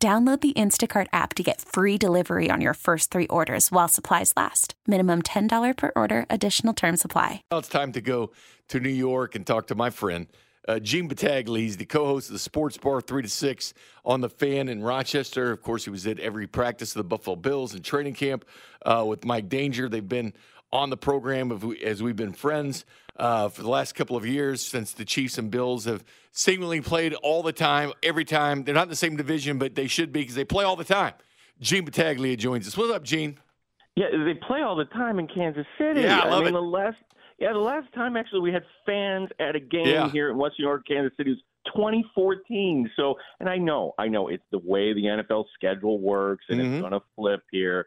Download 0.00 0.40
the 0.40 0.52
Instacart 0.52 1.08
app 1.12 1.34
to 1.34 1.42
get 1.42 1.60
free 1.60 1.98
delivery 1.98 2.50
on 2.52 2.60
your 2.60 2.74
first 2.74 3.10
three 3.10 3.26
orders 3.26 3.72
while 3.72 3.88
supplies 3.88 4.32
last. 4.36 4.74
Minimum 4.86 5.22
$10 5.22 5.76
per 5.76 5.90
order, 5.96 6.24
additional 6.30 6.72
term 6.72 6.96
supply. 6.96 7.42
Now 7.50 7.58
it's 7.58 7.68
time 7.68 7.90
to 7.90 8.00
go 8.00 8.30
to 8.68 8.78
New 8.78 8.90
York 8.90 9.34
and 9.34 9.44
talk 9.44 9.66
to 9.66 9.74
my 9.74 9.90
friend, 9.90 10.28
uh, 10.68 10.78
Gene 10.78 11.08
Battaglia. 11.08 11.64
He's 11.64 11.78
the 11.78 11.84
co 11.84 12.06
host 12.06 12.28
of 12.28 12.34
the 12.34 12.38
Sports 12.38 12.78
Bar 12.78 13.00
3 13.00 13.22
to 13.22 13.28
6 13.28 13.74
on 14.04 14.20
the 14.20 14.28
fan 14.28 14.68
in 14.68 14.84
Rochester. 14.84 15.50
Of 15.50 15.62
course, 15.62 15.82
he 15.82 15.90
was 15.90 16.06
at 16.06 16.20
every 16.20 16.46
practice 16.46 16.94
of 16.94 17.00
the 17.00 17.04
Buffalo 17.08 17.34
Bills 17.34 17.74
and 17.74 17.84
training 17.84 18.14
camp 18.14 18.44
uh, 18.86 19.04
with 19.04 19.24
Mike 19.24 19.48
Danger. 19.48 19.88
They've 19.88 20.08
been 20.08 20.32
on 20.72 20.90
the 20.90 20.96
program 20.96 21.50
as 21.82 22.02
we've 22.02 22.16
been 22.16 22.32
friends 22.32 22.84
uh, 23.16 23.48
for 23.48 23.62
the 23.62 23.68
last 23.70 23.94
couple 23.94 24.16
of 24.16 24.26
years 24.26 24.64
since 24.64 24.92
the 24.92 25.04
Chiefs 25.04 25.38
and 25.38 25.50
Bills 25.50 25.84
have 25.86 26.04
seemingly 26.30 26.80
played 26.80 27.14
all 27.14 27.42
the 27.42 27.52
time, 27.52 27.92
every 28.02 28.24
time. 28.24 28.64
They're 28.64 28.74
not 28.74 28.84
in 28.84 28.88
the 28.90 28.96
same 28.96 29.16
division, 29.16 29.58
but 29.58 29.74
they 29.74 29.86
should 29.86 30.12
be 30.12 30.20
because 30.20 30.34
they 30.34 30.44
play 30.44 30.64
all 30.64 30.76
the 30.76 30.84
time. 30.84 31.14
Gene 31.60 31.84
Battaglia 31.84 32.36
joins 32.36 32.68
us. 32.68 32.76
What's 32.76 32.92
up, 32.92 33.02
Gene? 33.02 33.38
Yeah, 33.96 34.06
they 34.24 34.34
play 34.34 34.60
all 34.62 34.76
the 34.76 34.84
time 34.84 35.18
in 35.18 35.26
Kansas 35.26 35.66
City. 35.76 36.02
Yeah, 36.02 36.20
I 36.20 36.28
love 36.28 36.40
mean, 36.44 36.48
it. 36.48 36.52
the 36.52 36.60
last 36.60 36.96
yeah, 37.40 37.52
the 37.52 37.58
last 37.58 37.92
time 37.94 38.16
actually 38.16 38.40
we 38.40 38.52
had 38.52 38.62
fans 38.86 39.28
at 39.40 39.56
a 39.56 39.60
game 39.60 39.86
Yeah. 39.86 40.10
here 40.10 40.30
in 40.30 40.36
West 40.36 40.54
New 40.58 40.64
York, 40.66 40.86
Kansas 40.86 41.12
City 41.16 41.30
was 41.30 41.38
2014. 41.74 42.90
So, 42.96 43.14
and 43.40 43.48
I 43.48 43.56
know, 43.58 43.94
I 43.98 44.08
know 44.08 44.28
it's 44.28 44.42
the 44.50 44.58
way 44.58 44.92
the 44.92 45.02
NFL 45.06 45.46
schedule 45.54 46.00
works, 46.00 46.44
and 46.48 46.60
Mhm. 46.60 46.72
it's 46.74 46.80
going 46.80 46.92
to 46.92 47.02
flip 47.16 47.42
here. 47.50 47.86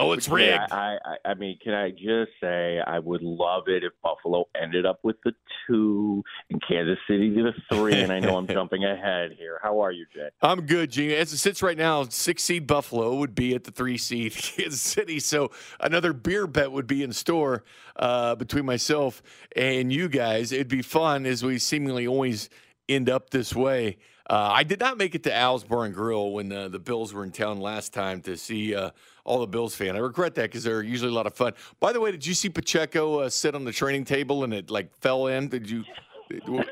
Oh, 0.00 0.12
it's 0.12 0.28
yeah, 0.28 0.34
rigged. 0.34 0.72
I, 0.72 0.96
I, 1.04 1.30
I 1.30 1.34
mean, 1.34 1.58
can 1.62 1.74
I 1.74 1.90
just 1.90 2.30
say 2.40 2.80
I 2.86 3.00
would 3.00 3.20
love 3.20 3.64
it 3.66 3.82
if 3.82 3.92
Buffalo 4.00 4.44
ended 4.60 4.86
up 4.86 5.00
with 5.02 5.16
the 5.24 5.32
two 5.66 6.22
and 6.50 6.62
Kansas 6.66 6.98
City 7.08 7.34
to 7.34 7.42
the 7.42 7.76
three. 7.76 7.94
and 7.94 8.12
I 8.12 8.20
know 8.20 8.36
I'm 8.36 8.46
jumping 8.48 8.84
ahead 8.84 9.32
here. 9.36 9.58
How 9.60 9.80
are 9.80 9.90
you, 9.90 10.06
Jay? 10.14 10.28
I'm 10.40 10.62
good, 10.62 10.92
Gene. 10.92 11.10
As 11.10 11.32
it 11.32 11.38
sits 11.38 11.64
right 11.64 11.76
now, 11.76 12.04
six 12.04 12.44
seed 12.44 12.68
Buffalo 12.68 13.16
would 13.16 13.34
be 13.34 13.56
at 13.56 13.64
the 13.64 13.72
three 13.72 13.98
seed 13.98 14.32
Kansas 14.36 14.80
City. 14.80 15.18
So 15.18 15.50
another 15.80 16.12
beer 16.12 16.46
bet 16.46 16.70
would 16.70 16.86
be 16.86 17.02
in 17.02 17.12
store 17.12 17.64
uh, 17.96 18.36
between 18.36 18.66
myself 18.66 19.20
and 19.56 19.92
you 19.92 20.08
guys. 20.08 20.52
It'd 20.52 20.68
be 20.68 20.82
fun 20.82 21.26
as 21.26 21.42
we 21.42 21.58
seemingly 21.58 22.06
always 22.06 22.48
end 22.88 23.10
up 23.10 23.30
this 23.30 23.52
way. 23.54 23.98
Uh, 24.28 24.50
I 24.52 24.62
did 24.62 24.78
not 24.78 24.98
make 24.98 25.14
it 25.14 25.22
to 25.22 25.34
Al's 25.34 25.64
Bar 25.64 25.86
and 25.86 25.94
Grill 25.94 26.32
when 26.32 26.52
uh, 26.52 26.68
the 26.68 26.78
Bills 26.78 27.14
were 27.14 27.24
in 27.24 27.32
town 27.32 27.60
last 27.60 27.94
time 27.94 28.20
to 28.22 28.36
see 28.36 28.74
uh, 28.74 28.90
all 29.24 29.40
the 29.40 29.46
Bills 29.46 29.74
fan. 29.74 29.96
I 29.96 30.00
regret 30.00 30.34
that 30.34 30.42
because 30.42 30.64
they're 30.64 30.82
usually 30.82 31.10
a 31.10 31.14
lot 31.14 31.26
of 31.26 31.34
fun. 31.34 31.54
By 31.80 31.92
the 31.92 32.00
way, 32.00 32.10
did 32.10 32.26
you 32.26 32.34
see 32.34 32.50
Pacheco 32.50 33.20
uh, 33.20 33.30
sit 33.30 33.54
on 33.54 33.64
the 33.64 33.72
training 33.72 34.04
table 34.04 34.44
and 34.44 34.52
it 34.52 34.70
like 34.70 34.94
fell 35.00 35.28
in? 35.28 35.48
Did 35.48 35.70
you? 35.70 35.84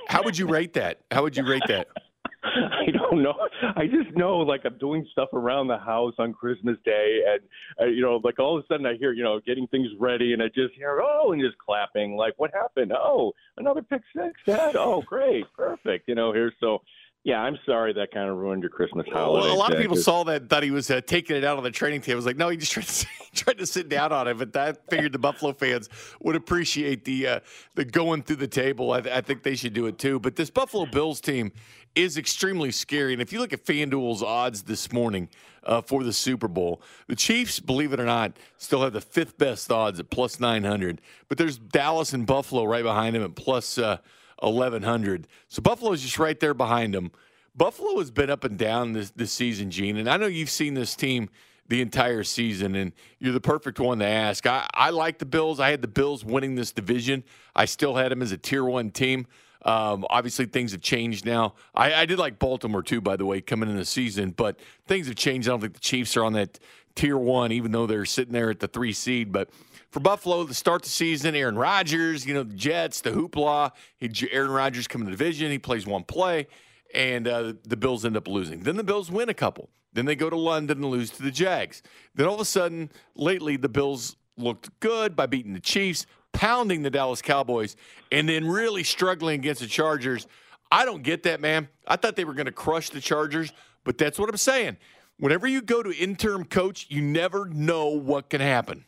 How 0.08 0.22
would 0.22 0.36
you 0.36 0.46
rate 0.46 0.74
that? 0.74 1.00
How 1.10 1.22
would 1.22 1.34
you 1.34 1.48
rate 1.48 1.62
that? 1.68 1.88
I 2.44 2.90
don't 2.90 3.22
know. 3.22 3.34
I 3.74 3.86
just 3.86 4.14
know, 4.16 4.38
like, 4.38 4.62
I'm 4.64 4.78
doing 4.78 5.06
stuff 5.12 5.30
around 5.32 5.68
the 5.68 5.78
house 5.78 6.14
on 6.18 6.32
Christmas 6.32 6.76
Day, 6.84 7.20
and 7.26 7.40
uh, 7.80 7.90
you 7.90 8.02
know, 8.02 8.20
like 8.22 8.38
all 8.38 8.58
of 8.58 8.64
a 8.64 8.66
sudden 8.66 8.86
I 8.86 8.96
hear, 8.96 9.12
you 9.12 9.24
know, 9.24 9.40
getting 9.46 9.66
things 9.68 9.88
ready, 9.98 10.32
and 10.32 10.42
I 10.42 10.46
just 10.48 10.74
hear, 10.74 11.00
oh, 11.02 11.32
and 11.32 11.40
just 11.40 11.58
clapping. 11.58 12.16
Like, 12.16 12.34
what 12.36 12.52
happened? 12.52 12.92
Oh, 12.92 13.32
another 13.56 13.82
pick 13.82 14.02
six, 14.14 14.40
Dad. 14.46 14.76
Oh, 14.76 15.02
great, 15.02 15.44
perfect. 15.56 16.08
You 16.08 16.14
know, 16.14 16.32
here. 16.32 16.52
So, 16.60 16.82
yeah, 17.26 17.40
I'm 17.42 17.58
sorry 17.66 17.92
that 17.94 18.12
kind 18.12 18.30
of 18.30 18.36
ruined 18.36 18.62
your 18.62 18.70
Christmas 18.70 19.04
holiday. 19.12 19.48
Well, 19.48 19.56
a 19.56 19.58
lot 19.58 19.74
of 19.74 19.80
people 19.80 19.96
saw 19.96 20.22
that, 20.22 20.48
thought 20.48 20.62
he 20.62 20.70
was 20.70 20.88
uh, 20.92 21.00
taking 21.04 21.34
it 21.34 21.42
out 21.42 21.58
on 21.58 21.64
the 21.64 21.72
training 21.72 22.00
table. 22.00 22.12
I 22.12 22.16
was 22.18 22.26
like, 22.26 22.36
no, 22.36 22.48
he 22.50 22.56
just 22.56 22.70
tried 22.70 22.86
to, 22.86 22.92
sit- 22.92 23.08
tried 23.34 23.58
to 23.58 23.66
sit 23.66 23.88
down 23.88 24.12
on 24.12 24.28
it. 24.28 24.38
But 24.38 24.56
I 24.56 24.74
figured 24.88 25.10
the 25.10 25.18
Buffalo 25.18 25.52
fans 25.52 25.88
would 26.20 26.36
appreciate 26.36 27.04
the 27.04 27.26
uh, 27.26 27.40
the 27.74 27.84
going 27.84 28.22
through 28.22 28.36
the 28.36 28.46
table. 28.46 28.92
I, 28.92 28.98
I 28.98 29.22
think 29.22 29.42
they 29.42 29.56
should 29.56 29.72
do 29.72 29.86
it 29.86 29.98
too. 29.98 30.20
But 30.20 30.36
this 30.36 30.50
Buffalo 30.50 30.86
Bills 30.86 31.20
team 31.20 31.50
is 31.96 32.16
extremely 32.16 32.70
scary. 32.70 33.12
And 33.12 33.20
if 33.20 33.32
you 33.32 33.40
look 33.40 33.52
at 33.52 33.64
FanDuel's 33.64 34.22
odds 34.22 34.62
this 34.62 34.92
morning 34.92 35.28
uh, 35.64 35.80
for 35.80 36.04
the 36.04 36.12
Super 36.12 36.46
Bowl, 36.46 36.80
the 37.08 37.16
Chiefs, 37.16 37.58
believe 37.58 37.92
it 37.92 37.98
or 37.98 38.04
not, 38.04 38.36
still 38.56 38.82
have 38.82 38.92
the 38.92 39.00
fifth 39.00 39.36
best 39.36 39.72
odds 39.72 39.98
at 39.98 40.10
plus 40.10 40.38
900. 40.38 41.00
But 41.28 41.38
there's 41.38 41.58
Dallas 41.58 42.12
and 42.12 42.24
Buffalo 42.24 42.62
right 42.62 42.84
behind 42.84 43.16
them 43.16 43.24
at 43.24 43.34
plus 43.34 43.78
uh, 43.78 43.96
1100. 44.38 45.26
So 45.48 45.62
Buffalo's 45.62 46.02
just 46.02 46.18
right 46.18 46.38
there 46.38 46.54
behind 46.54 46.94
them. 46.94 47.10
Buffalo 47.54 47.98
has 47.98 48.10
been 48.10 48.30
up 48.30 48.44
and 48.44 48.58
down 48.58 48.92
this, 48.92 49.10
this 49.10 49.32
season, 49.32 49.70
Gene, 49.70 49.96
and 49.96 50.10
I 50.10 50.16
know 50.18 50.26
you've 50.26 50.50
seen 50.50 50.74
this 50.74 50.94
team 50.94 51.30
the 51.68 51.80
entire 51.80 52.22
season, 52.22 52.74
and 52.74 52.92
you're 53.18 53.32
the 53.32 53.40
perfect 53.40 53.80
one 53.80 53.98
to 53.98 54.06
ask. 54.06 54.46
I, 54.46 54.68
I 54.72 54.90
like 54.90 55.18
the 55.18 55.26
Bills. 55.26 55.58
I 55.58 55.70
had 55.70 55.82
the 55.82 55.88
Bills 55.88 56.24
winning 56.24 56.54
this 56.54 56.70
division. 56.70 57.24
I 57.56 57.64
still 57.64 57.96
had 57.96 58.12
them 58.12 58.22
as 58.22 58.30
a 58.30 58.36
tier 58.36 58.64
one 58.64 58.90
team. 58.90 59.26
Um, 59.62 60.06
obviously, 60.10 60.46
things 60.46 60.72
have 60.72 60.80
changed 60.80 61.26
now. 61.26 61.54
I, 61.74 61.92
I 61.94 62.06
did 62.06 62.18
like 62.18 62.38
Baltimore 62.38 62.82
too, 62.82 63.00
by 63.00 63.16
the 63.16 63.26
way, 63.26 63.40
coming 63.40 63.68
in 63.68 63.76
the 63.76 63.84
season, 63.84 64.30
but 64.30 64.60
things 64.86 65.08
have 65.08 65.16
changed. 65.16 65.48
I 65.48 65.52
don't 65.52 65.60
think 65.60 65.74
the 65.74 65.80
Chiefs 65.80 66.16
are 66.16 66.24
on 66.24 66.34
that 66.34 66.60
tier 66.94 67.18
one, 67.18 67.50
even 67.50 67.72
though 67.72 67.86
they're 67.86 68.04
sitting 68.04 68.32
there 68.32 68.50
at 68.50 68.60
the 68.60 68.68
three 68.68 68.92
seed. 68.92 69.32
But 69.32 69.50
for 69.96 70.00
Buffalo 70.00 70.44
to 70.44 70.52
start 70.52 70.82
the 70.82 70.90
season, 70.90 71.34
Aaron 71.34 71.56
Rodgers, 71.56 72.26
you 72.26 72.34
know, 72.34 72.42
the 72.42 72.54
Jets, 72.54 73.00
the 73.00 73.12
hoopla. 73.12 73.70
He, 73.96 74.10
Aaron 74.30 74.50
Rodgers 74.50 74.86
come 74.86 75.00
to 75.00 75.06
the 75.06 75.10
division. 75.10 75.50
He 75.50 75.58
plays 75.58 75.86
one 75.86 76.04
play 76.04 76.48
and 76.92 77.26
uh, 77.26 77.54
the 77.64 77.78
Bills 77.78 78.04
end 78.04 78.14
up 78.14 78.28
losing. 78.28 78.60
Then 78.60 78.76
the 78.76 78.84
Bills 78.84 79.10
win 79.10 79.30
a 79.30 79.34
couple. 79.34 79.70
Then 79.94 80.04
they 80.04 80.14
go 80.14 80.28
to 80.28 80.36
London 80.36 80.82
and 80.82 80.90
lose 80.90 81.08
to 81.12 81.22
the 81.22 81.30
Jags. 81.30 81.82
Then 82.14 82.26
all 82.26 82.34
of 82.34 82.42
a 82.42 82.44
sudden, 82.44 82.90
lately, 83.14 83.56
the 83.56 83.70
Bills 83.70 84.16
looked 84.36 84.68
good 84.80 85.16
by 85.16 85.24
beating 85.24 85.54
the 85.54 85.60
Chiefs, 85.60 86.04
pounding 86.34 86.82
the 86.82 86.90
Dallas 86.90 87.22
Cowboys, 87.22 87.74
and 88.12 88.28
then 88.28 88.46
really 88.46 88.84
struggling 88.84 89.40
against 89.40 89.62
the 89.62 89.66
Chargers. 89.66 90.26
I 90.70 90.84
don't 90.84 91.04
get 91.04 91.22
that, 91.22 91.40
man. 91.40 91.70
I 91.88 91.96
thought 91.96 92.16
they 92.16 92.26
were 92.26 92.34
going 92.34 92.44
to 92.44 92.52
crush 92.52 92.90
the 92.90 93.00
Chargers, 93.00 93.50
but 93.82 93.96
that's 93.96 94.18
what 94.18 94.28
I'm 94.28 94.36
saying. 94.36 94.76
Whenever 95.18 95.46
you 95.46 95.62
go 95.62 95.82
to 95.82 95.90
interim 95.96 96.44
coach, 96.44 96.84
you 96.90 97.00
never 97.00 97.46
know 97.46 97.86
what 97.86 98.28
can 98.28 98.42
happen. 98.42 98.84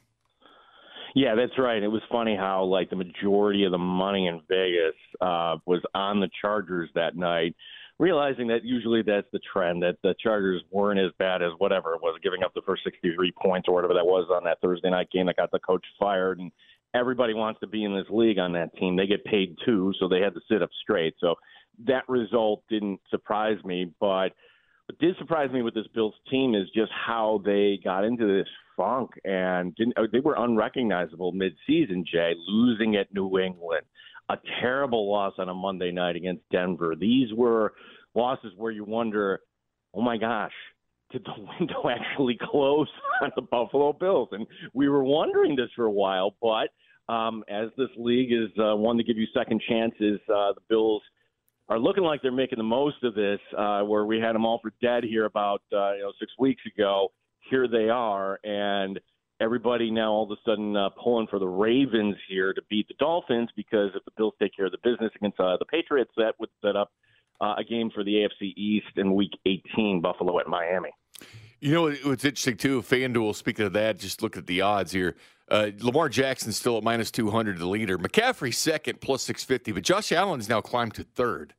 Yeah, 1.14 1.34
that's 1.34 1.58
right. 1.58 1.82
It 1.82 1.88
was 1.88 2.02
funny 2.10 2.36
how 2.36 2.64
like 2.64 2.90
the 2.90 2.96
majority 2.96 3.64
of 3.64 3.72
the 3.72 3.78
money 3.78 4.26
in 4.26 4.40
Vegas 4.48 4.94
uh, 5.20 5.56
was 5.66 5.82
on 5.94 6.20
the 6.20 6.28
Chargers 6.40 6.90
that 6.94 7.16
night, 7.16 7.54
realizing 7.98 8.48
that 8.48 8.64
usually 8.64 9.02
that's 9.02 9.26
the 9.32 9.40
trend 9.52 9.82
that 9.82 9.96
the 10.02 10.14
Chargers 10.22 10.62
weren't 10.70 11.00
as 11.00 11.12
bad 11.18 11.42
as 11.42 11.50
whatever 11.58 11.94
it 11.94 12.02
was, 12.02 12.18
giving 12.22 12.42
up 12.42 12.52
the 12.54 12.62
first 12.66 12.84
63 12.84 13.32
points 13.42 13.68
or 13.68 13.74
whatever 13.74 13.94
that 13.94 14.04
was 14.04 14.28
on 14.30 14.44
that 14.44 14.60
Thursday 14.60 14.90
night 14.90 15.10
game 15.10 15.26
that 15.26 15.36
got 15.36 15.50
the 15.50 15.58
coach 15.60 15.84
fired, 15.98 16.38
and 16.38 16.52
everybody 16.94 17.34
wants 17.34 17.60
to 17.60 17.66
be 17.66 17.84
in 17.84 17.94
this 17.94 18.06
league 18.10 18.38
on 18.38 18.52
that 18.52 18.76
team. 18.76 18.96
They 18.96 19.06
get 19.06 19.24
paid 19.24 19.56
too, 19.64 19.92
so 19.98 20.08
they 20.08 20.20
had 20.20 20.34
to 20.34 20.40
sit 20.50 20.62
up 20.62 20.70
straight. 20.82 21.14
So 21.20 21.34
that 21.86 22.08
result 22.08 22.62
didn't 22.68 23.00
surprise 23.10 23.62
me, 23.64 23.92
but 24.00 24.30
what 24.86 24.98
did 25.00 25.16
surprise 25.18 25.50
me 25.50 25.62
with 25.62 25.74
this 25.74 25.86
Bills 25.94 26.14
team 26.30 26.54
is 26.54 26.68
just 26.74 26.90
how 26.92 27.42
they 27.44 27.78
got 27.82 28.04
into 28.04 28.26
this 28.26 28.48
funk 28.78 29.10
and 29.24 29.74
didn't 29.74 29.98
uh, 29.98 30.04
they 30.10 30.20
were 30.20 30.36
unrecognizable 30.38 31.34
midseason, 31.34 32.06
Jay, 32.06 32.32
losing 32.46 32.96
at 32.96 33.12
New 33.12 33.38
England, 33.38 33.82
a 34.30 34.36
terrible 34.60 35.10
loss 35.10 35.34
on 35.38 35.50
a 35.50 35.54
Monday 35.54 35.90
night 35.90 36.16
against 36.16 36.42
Denver. 36.50 36.94
These 36.98 37.34
were 37.34 37.74
losses 38.14 38.52
where 38.56 38.72
you 38.72 38.84
wonder, 38.84 39.40
oh 39.92 40.00
my 40.00 40.16
gosh, 40.16 40.52
did 41.10 41.24
the 41.24 41.34
window 41.60 41.90
actually 41.90 42.38
close 42.40 42.88
on 43.22 43.32
the 43.36 43.42
Buffalo 43.42 43.92
Bills? 43.92 44.28
And 44.32 44.46
we 44.72 44.88
were 44.88 45.04
wondering 45.04 45.56
this 45.56 45.70
for 45.76 45.84
a 45.84 45.90
while, 45.90 46.36
but 46.40 46.68
um, 47.12 47.42
as 47.48 47.68
this 47.76 47.88
league 47.96 48.32
is 48.32 48.50
uh, 48.58 48.76
one 48.76 48.96
to 48.98 49.04
give 49.04 49.16
you 49.16 49.26
second 49.34 49.62
chances, 49.68 50.20
uh, 50.28 50.52
the 50.52 50.62
Bills 50.68 51.02
are 51.68 51.78
looking 51.78 52.04
like 52.04 52.22
they're 52.22 52.32
making 52.32 52.58
the 52.58 52.64
most 52.64 53.02
of 53.02 53.14
this. 53.14 53.40
Uh, 53.56 53.82
where 53.82 54.04
we 54.04 54.18
had 54.18 54.34
them 54.34 54.44
all 54.44 54.58
for 54.62 54.72
dead 54.82 55.04
here 55.04 55.24
about 55.24 55.62
uh, 55.72 55.94
you 55.94 56.02
know 56.02 56.12
six 56.18 56.32
weeks 56.38 56.62
ago, 56.66 57.10
here 57.48 57.68
they 57.68 57.88
are, 57.88 58.38
and 58.44 59.00
everybody 59.40 59.90
now 59.90 60.12
all 60.12 60.24
of 60.24 60.30
a 60.30 60.40
sudden 60.50 60.76
uh, 60.76 60.88
pulling 61.02 61.26
for 61.28 61.38
the 61.38 61.46
Ravens 61.46 62.16
here 62.28 62.52
to 62.52 62.62
beat 62.68 62.88
the 62.88 62.94
Dolphins 62.98 63.48
because 63.56 63.90
if 63.94 64.04
the 64.04 64.10
Bills 64.16 64.34
take 64.40 64.54
care 64.56 64.66
of 64.66 64.72
the 64.72 64.78
business 64.82 65.10
against 65.16 65.38
uh, 65.38 65.56
the 65.58 65.64
Patriots, 65.64 66.10
that 66.16 66.34
would 66.38 66.50
set 66.62 66.76
up 66.76 66.90
uh, 67.40 67.54
a 67.58 67.64
game 67.64 67.90
for 67.94 68.02
the 68.02 68.14
AFC 68.14 68.52
East 68.56 68.86
in 68.96 69.14
Week 69.14 69.32
18, 69.46 70.00
Buffalo 70.00 70.38
at 70.40 70.48
Miami. 70.48 70.90
You 71.60 71.72
know 71.72 71.82
what's 72.04 72.24
interesting 72.24 72.56
too? 72.56 72.82
FanDuel. 72.82 73.34
Speaking 73.34 73.66
of 73.66 73.72
that, 73.72 73.98
just 73.98 74.22
look 74.22 74.36
at 74.36 74.46
the 74.46 74.60
odds 74.60 74.92
here. 74.92 75.16
Uh, 75.50 75.70
Lamar 75.80 76.08
Jackson's 76.08 76.56
still 76.56 76.76
at 76.76 76.84
minus 76.84 77.10
two 77.10 77.30
hundred, 77.30 77.58
the 77.58 77.66
leader. 77.66 77.98
McCaffrey 77.98 78.54
second, 78.54 79.00
plus 79.00 79.22
six 79.22 79.42
fifty, 79.42 79.72
but 79.72 79.82
Josh 79.82 80.12
Allen's 80.12 80.48
now 80.48 80.60
climbed 80.60 80.94
to 80.94 81.02
third 81.02 81.54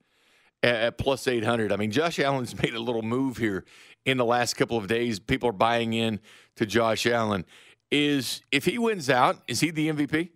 at, 0.64 0.98
plus 0.98 1.28
800. 1.28 1.72
I 1.72 1.76
mean, 1.76 1.92
Josh 1.92 2.20
Allen's 2.20 2.56
made 2.62 2.74
a 2.74 2.80
little 2.80 3.02
move 3.02 3.38
here 3.38 3.66
in 4.06 4.18
the 4.18 4.26
last 4.26 4.56
couple 4.56 4.78
of 4.78 4.88
days. 4.88 5.20
People 5.20 5.50
are 5.50 5.54
buying 5.54 5.94
in 5.94 6.20
to 6.56 6.66
Josh 6.66 7.06
Allen. 7.06 7.46
Is 7.92 8.42
if 8.52 8.66
he 8.66 8.78
wins 8.78 9.10
out, 9.10 9.38
is 9.48 9.62
he 9.62 9.72
the 9.72 9.90
MVP? 9.90 10.30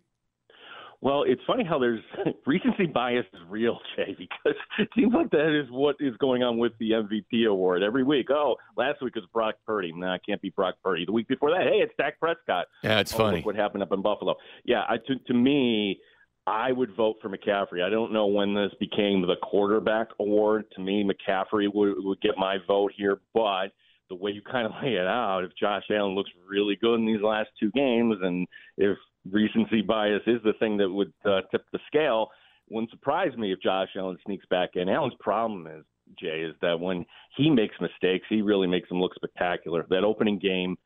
Well, 1.04 1.24
it's 1.28 1.42
funny 1.46 1.66
how 1.66 1.80
there's 1.80 2.02
recency 2.48 2.86
bias 2.86 3.26
is 3.34 3.42
real, 3.50 3.78
Jay, 3.98 4.16
because 4.18 4.58
it 4.80 4.88
seems 4.96 5.14
like 5.14 5.30
that 5.32 5.54
is 5.54 5.70
what 5.70 5.98
is 6.00 6.16
going 6.16 6.44
on 6.44 6.58
with 6.58 6.72
the 6.80 6.92
MVP 6.92 7.46
award 7.46 7.84
every 7.84 8.06
week. 8.06 8.28
Oh, 8.32 8.56
last 8.78 9.02
week 9.02 9.14
was 9.16 9.26
Brock 9.34 9.56
Purdy. 9.68 9.92
No, 9.92 10.08
nah, 10.08 10.16
it 10.16 10.22
can't 10.26 10.42
be 10.42 10.50
Brock 10.50 10.76
Purdy. 10.82 11.06
The 11.06 11.12
week 11.12 11.28
before 11.28 11.52
that, 11.52 11.64
hey, 11.64 11.80
it's 11.80 11.92
Dak 11.98 12.18
Prescott. 12.22 12.68
Yeah, 12.84 13.02
it's 13.02 13.14
oh, 13.16 13.18
funny. 13.18 13.42
what 13.42 13.58
happened 13.58 13.84
up 13.84 13.92
in 13.92 14.02
Buffalo. 14.02 14.36
Yeah, 14.64 14.84
I, 14.88 14.96
to, 14.96 15.20
to 15.28 15.34
me, 15.34 16.00
I 16.46 16.72
would 16.72 16.96
vote 16.96 17.16
for 17.22 17.30
McCaffrey. 17.30 17.84
I 17.84 17.90
don't 17.90 18.12
know 18.12 18.28
when 18.28 18.54
this 18.54 18.72
became 18.80 19.22
the 19.22 19.36
quarterback 19.42 20.10
award. 20.20 20.66
To 20.76 20.82
me, 20.82 21.04
McCaffrey 21.04 21.74
would, 21.74 21.96
would 21.98 22.22
get 22.22 22.38
my 22.38 22.58
vote 22.68 22.92
here, 22.96 23.22
but 23.34 23.68
the 24.10 24.16
way 24.16 24.32
you 24.32 24.42
kind 24.42 24.66
of 24.66 24.74
lay 24.84 24.96
it 24.96 25.08
out, 25.08 25.44
if 25.44 25.52
Josh 25.60 25.84
Allen 25.90 26.16
looks 26.16 26.32
really 26.48 26.76
good 26.76 26.96
in 26.96 27.06
these 27.06 27.22
last 27.22 27.50
two 27.60 27.72
games, 27.72 28.18
and 28.22 28.48
if 28.78 28.98
recency 29.30 29.82
bias 29.82 30.22
is 30.28 30.42
the 30.44 30.54
thing 30.60 30.78
that 30.78 30.90
would 30.90 31.14
uh, 31.26 31.42
tip 31.52 31.66
the 31.72 31.80
scale. 31.88 32.30
Wouldn't 32.70 32.92
surprise 32.92 33.36
me 33.38 33.52
if 33.52 33.62
Josh 33.62 33.90
Allen 33.98 34.18
sneaks 34.26 34.46
back 34.50 34.72
in. 34.76 34.90
Allen's 34.90 35.14
problem 35.20 35.68
is 35.68 35.84
Jay 36.20 36.42
is 36.42 36.56
that 36.62 36.80
when 36.80 37.06
he 37.38 37.50
makes 37.50 37.76
mistakes, 37.80 38.26
he 38.30 38.42
really 38.42 38.68
makes 38.68 38.90
them 38.90 39.00
look 39.00 39.16
spectacular. 39.16 39.86
That 39.90 40.04
opening 40.04 40.40
game 40.40 40.78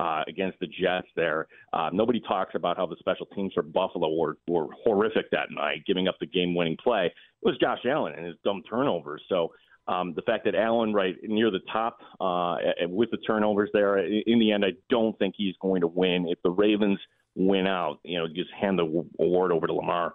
uh, 0.00 0.22
against 0.28 0.58
the 0.60 0.66
Jets, 0.66 1.08
there, 1.16 1.46
uh, 1.72 1.90
nobody 1.92 2.20
talks 2.20 2.54
about 2.54 2.76
how 2.76 2.86
the 2.86 2.96
special 2.98 3.26
teams 3.26 3.52
for 3.54 3.62
Buffalo 3.62 4.14
were 4.14 4.36
were 4.48 4.68
horrific 4.84 5.30
that 5.30 5.48
night, 5.50 5.84
giving 5.86 6.08
up 6.08 6.16
the 6.20 6.26
game-winning 6.26 6.76
play. 6.82 7.06
It 7.06 7.46
was 7.46 7.56
Josh 7.58 7.80
Allen 7.86 8.14
and 8.16 8.26
his 8.26 8.36
dumb 8.44 8.62
turnovers. 8.68 9.22
So. 9.28 9.52
Um, 9.86 10.14
the 10.16 10.22
fact 10.22 10.46
that 10.46 10.54
Allen 10.54 10.94
right 10.94 11.14
near 11.24 11.50
the 11.50 11.60
top 11.70 11.98
uh, 12.18 12.56
with 12.88 13.10
the 13.10 13.18
turnovers 13.18 13.68
there, 13.74 13.98
in 13.98 14.38
the 14.38 14.50
end, 14.50 14.64
I 14.64 14.70
don't 14.88 15.14
think 15.18 15.34
he's 15.36 15.54
going 15.60 15.82
to 15.82 15.86
win. 15.86 16.26
If 16.26 16.38
the 16.42 16.48
Ravens 16.48 16.98
win 17.34 17.66
out. 17.66 17.98
You 18.04 18.18
know, 18.18 18.26
just 18.28 18.50
hand 18.58 18.78
the 18.78 19.04
award 19.20 19.52
over 19.52 19.66
to 19.66 19.72
Lamar. 19.72 20.14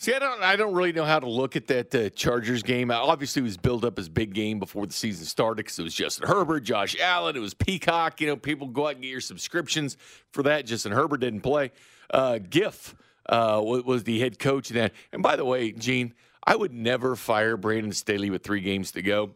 See, 0.00 0.14
I 0.14 0.18
don't, 0.18 0.42
I 0.42 0.56
don't 0.56 0.72
really 0.72 0.94
know 0.94 1.04
how 1.04 1.20
to 1.20 1.28
look 1.28 1.56
at 1.56 1.66
that 1.66 1.94
uh, 1.94 2.08
Chargers 2.08 2.62
game. 2.62 2.90
Obviously, 2.90 3.40
it 3.40 3.42
was 3.42 3.58
built 3.58 3.84
up 3.84 3.98
as 3.98 4.08
big 4.08 4.32
game 4.32 4.58
before 4.58 4.86
the 4.86 4.94
season 4.94 5.26
started 5.26 5.58
because 5.58 5.78
it 5.78 5.82
was 5.82 5.94
Justin 5.94 6.26
Herbert, 6.26 6.60
Josh 6.60 6.96
Allen, 6.98 7.36
it 7.36 7.40
was 7.40 7.52
Peacock. 7.52 8.18
You 8.22 8.28
know, 8.28 8.36
people 8.36 8.66
go 8.68 8.86
out 8.86 8.94
and 8.94 9.02
get 9.02 9.10
your 9.10 9.20
subscriptions 9.20 9.98
for 10.32 10.42
that. 10.44 10.64
Justin 10.64 10.92
Herbert 10.92 11.18
didn't 11.18 11.42
play. 11.42 11.70
Uh, 12.08 12.38
Giff 12.38 12.94
uh, 13.28 13.60
was 13.62 14.04
the 14.04 14.18
head 14.18 14.38
coach. 14.38 14.70
Then, 14.70 14.90
and 15.12 15.22
by 15.22 15.36
the 15.36 15.44
way, 15.44 15.70
Gene, 15.70 16.14
I 16.46 16.56
would 16.56 16.72
never 16.72 17.14
fire 17.14 17.58
Brandon 17.58 17.92
Staley 17.92 18.30
with 18.30 18.42
three 18.42 18.62
games 18.62 18.92
to 18.92 19.02
go. 19.02 19.32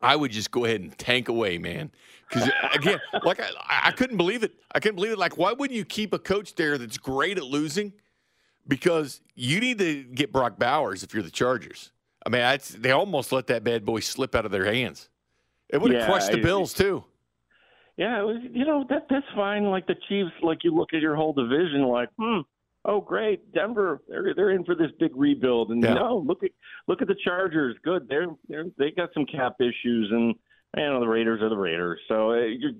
I 0.00 0.16
would 0.16 0.30
just 0.30 0.50
go 0.50 0.64
ahead 0.64 0.80
and 0.80 0.96
tank 0.96 1.28
away, 1.28 1.58
man. 1.58 1.90
Because 2.26 2.48
again, 2.72 3.00
like 3.22 3.38
I, 3.38 3.50
I 3.68 3.90
couldn't 3.90 4.16
believe 4.16 4.44
it. 4.44 4.54
I 4.74 4.80
couldn't 4.80 4.96
believe 4.96 5.12
it. 5.12 5.18
Like, 5.18 5.36
why 5.36 5.52
wouldn't 5.52 5.76
you 5.76 5.84
keep 5.84 6.14
a 6.14 6.18
coach 6.18 6.54
there 6.54 6.78
that's 6.78 6.96
great 6.96 7.36
at 7.36 7.44
losing? 7.44 7.92
Because 8.68 9.20
you 9.34 9.60
need 9.60 9.78
to 9.78 10.04
get 10.04 10.32
Brock 10.32 10.58
Bowers 10.58 11.02
if 11.02 11.12
you're 11.12 11.22
the 11.22 11.30
Chargers. 11.30 11.90
I 12.24 12.28
mean, 12.28 12.58
they 12.78 12.90
almost 12.90 13.32
let 13.32 13.46
that 13.48 13.64
bad 13.64 13.84
boy 13.84 14.00
slip 14.00 14.34
out 14.34 14.44
of 14.44 14.50
their 14.50 14.72
hands. 14.72 15.08
It 15.68 15.80
would 15.80 15.92
have 15.92 16.02
yeah, 16.02 16.06
crushed 16.06 16.30
the 16.30 16.42
Bills 16.42 16.74
too. 16.74 17.04
Yeah, 17.96 18.20
it 18.20 18.24
was, 18.24 18.36
you 18.52 18.64
know 18.64 18.84
that 18.88 19.06
that's 19.10 19.26
fine. 19.34 19.64
Like 19.64 19.86
the 19.86 19.96
Chiefs, 20.08 20.30
like 20.42 20.64
you 20.64 20.74
look 20.74 20.94
at 20.94 21.00
your 21.00 21.16
whole 21.16 21.32
division, 21.32 21.82
like, 21.82 22.08
hmm, 22.18 22.40
oh 22.86 23.00
great, 23.00 23.52
Denver, 23.52 24.00
they're 24.08 24.32
they're 24.34 24.50
in 24.50 24.64
for 24.64 24.74
this 24.74 24.90
big 24.98 25.12
rebuild, 25.14 25.70
and 25.70 25.82
yeah. 25.82 25.94
no, 25.94 26.16
look 26.26 26.42
at 26.42 26.50
look 26.88 27.02
at 27.02 27.08
the 27.08 27.16
Chargers, 27.24 27.76
good, 27.84 28.08
they're 28.08 28.28
they're 28.48 28.64
they 28.78 28.90
got 28.90 29.10
some 29.12 29.26
cap 29.26 29.56
issues, 29.60 30.10
and 30.10 30.34
you 30.76 30.82
know 30.82 31.00
the 31.00 31.08
Raiders 31.08 31.42
are 31.42 31.50
the 31.50 31.56
Raiders. 31.58 32.00
So 32.08 32.32
uh, 32.32 32.36
you're, 32.36 32.72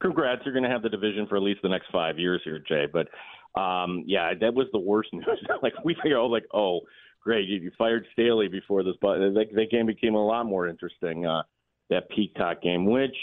congrats, 0.00 0.42
you're 0.44 0.54
going 0.54 0.64
to 0.64 0.70
have 0.70 0.82
the 0.82 0.88
division 0.88 1.26
for 1.28 1.36
at 1.36 1.42
least 1.42 1.60
the 1.62 1.68
next 1.68 1.86
five 1.92 2.18
years 2.18 2.40
here, 2.44 2.58
Jay. 2.58 2.86
But 2.92 3.08
um, 3.54 4.04
yeah, 4.06 4.32
that 4.40 4.54
was 4.54 4.66
the 4.72 4.78
worst 4.78 5.10
news. 5.12 5.24
like 5.62 5.72
we 5.84 5.94
figured, 6.02 6.18
out, 6.18 6.30
like, 6.30 6.46
oh, 6.52 6.80
great, 7.22 7.48
you, 7.48 7.56
you 7.56 7.70
fired 7.78 8.06
Staley 8.12 8.48
before 8.48 8.82
this, 8.82 8.94
but 9.00 9.18
that, 9.18 9.46
that 9.54 9.70
game 9.70 9.86
became 9.86 10.14
a 10.14 10.26
lot 10.26 10.44
more 10.44 10.68
interesting. 10.68 11.26
Uh, 11.26 11.42
that 11.90 12.08
Peacock 12.10 12.62
game, 12.62 12.86
which 12.86 13.16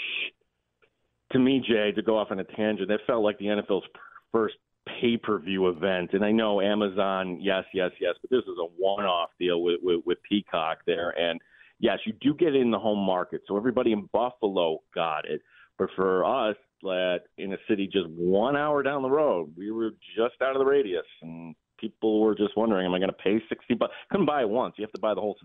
to 1.32 1.40
me, 1.40 1.64
Jay, 1.68 1.92
to 1.92 2.02
go 2.02 2.18
off 2.18 2.28
on 2.32 2.40
a 2.40 2.44
tangent, 2.44 2.90
that 2.90 3.00
felt 3.08 3.24
like 3.24 3.38
the 3.40 3.46
NFL's 3.46 3.86
first 4.32 4.56
pay 5.00 5.18
per 5.18 5.40
view 5.40 5.68
event. 5.70 6.12
And 6.14 6.24
I 6.24 6.32
know 6.32 6.62
Amazon, 6.62 7.40
yes, 7.42 7.64
yes, 7.74 7.92
yes, 8.00 8.16
but 8.22 8.30
this 8.30 8.44
is 8.44 8.58
a 8.60 8.66
one 8.78 9.06
off 9.06 9.30
deal 9.40 9.62
with, 9.62 9.80
with, 9.82 10.02
with 10.06 10.18
Peacock 10.28 10.80
there. 10.86 11.10
And 11.12 11.40
yes, 11.80 12.00
you 12.06 12.14
do 12.22 12.34
get 12.34 12.56
in 12.56 12.72
the 12.72 12.80
home 12.80 13.00
market. 13.00 13.42
So 13.48 13.58
everybody 13.58 13.92
in 13.92 14.10
Buffalo 14.12 14.80
got 14.94 15.30
it. 15.30 15.42
But 15.78 15.90
for 15.96 16.26
us, 16.26 16.56
that 16.84 17.22
in 17.38 17.54
a 17.54 17.58
city 17.68 17.88
just 17.92 18.08
one 18.10 18.56
hour 18.56 18.84
down 18.84 19.02
the 19.02 19.10
road, 19.10 19.54
we 19.58 19.72
were 19.72 19.92
just 20.16 20.42
out 20.42 20.56
of 20.56 20.60
the 20.60 20.66
radius, 20.66 21.06
and 21.22 21.56
people 21.80 22.22
were 22.22 22.36
just 22.36 22.56
wondering, 22.56 22.86
am 22.86 22.94
I 22.94 23.00
going 23.00 23.10
to 23.10 23.16
pay 23.16 23.42
sixty 23.50 23.74
bucks? 23.74 23.94
Couldn't 24.10 24.26
buy 24.26 24.42
it 24.42 24.50
once. 24.50 24.76
You 24.78 24.84
have 24.84 24.92
to 24.94 25.00
buy 25.00 25.14
the 25.14 25.22
whole 25.22 25.38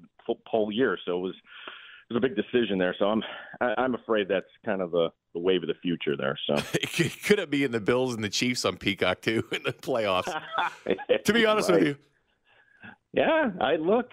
whole 0.46 0.72
year. 0.72 0.98
So 1.04 1.16
it 1.16 1.20
was 1.20 1.34
it 2.08 2.14
was 2.14 2.22
a 2.22 2.28
big 2.28 2.36
decision 2.36 2.78
there. 2.78 2.94
So 2.98 3.06
I'm 3.06 3.22
I'm 3.60 3.94
afraid 3.94 4.28
that's 4.28 4.46
kind 4.64 4.80
of 4.80 4.90
the, 4.90 5.08
the 5.34 5.40
wave 5.40 5.62
of 5.62 5.68
the 5.68 5.74
future 5.82 6.16
there. 6.16 6.38
So 6.46 6.54
it 6.74 7.22
could 7.24 7.38
it 7.38 7.50
be 7.50 7.64
in 7.64 7.72
the 7.72 7.80
Bills 7.80 8.14
and 8.14 8.22
the 8.22 8.28
Chiefs 8.28 8.64
on 8.64 8.76
Peacock 8.76 9.22
too 9.22 9.44
in 9.52 9.62
the 9.62 9.72
playoffs? 9.72 10.32
to 11.24 11.32
be 11.32 11.46
honest 11.46 11.70
right. 11.70 11.80
with 11.80 11.88
you. 11.88 11.96
Yeah, 13.12 13.50
I 13.60 13.76
look 13.76 14.10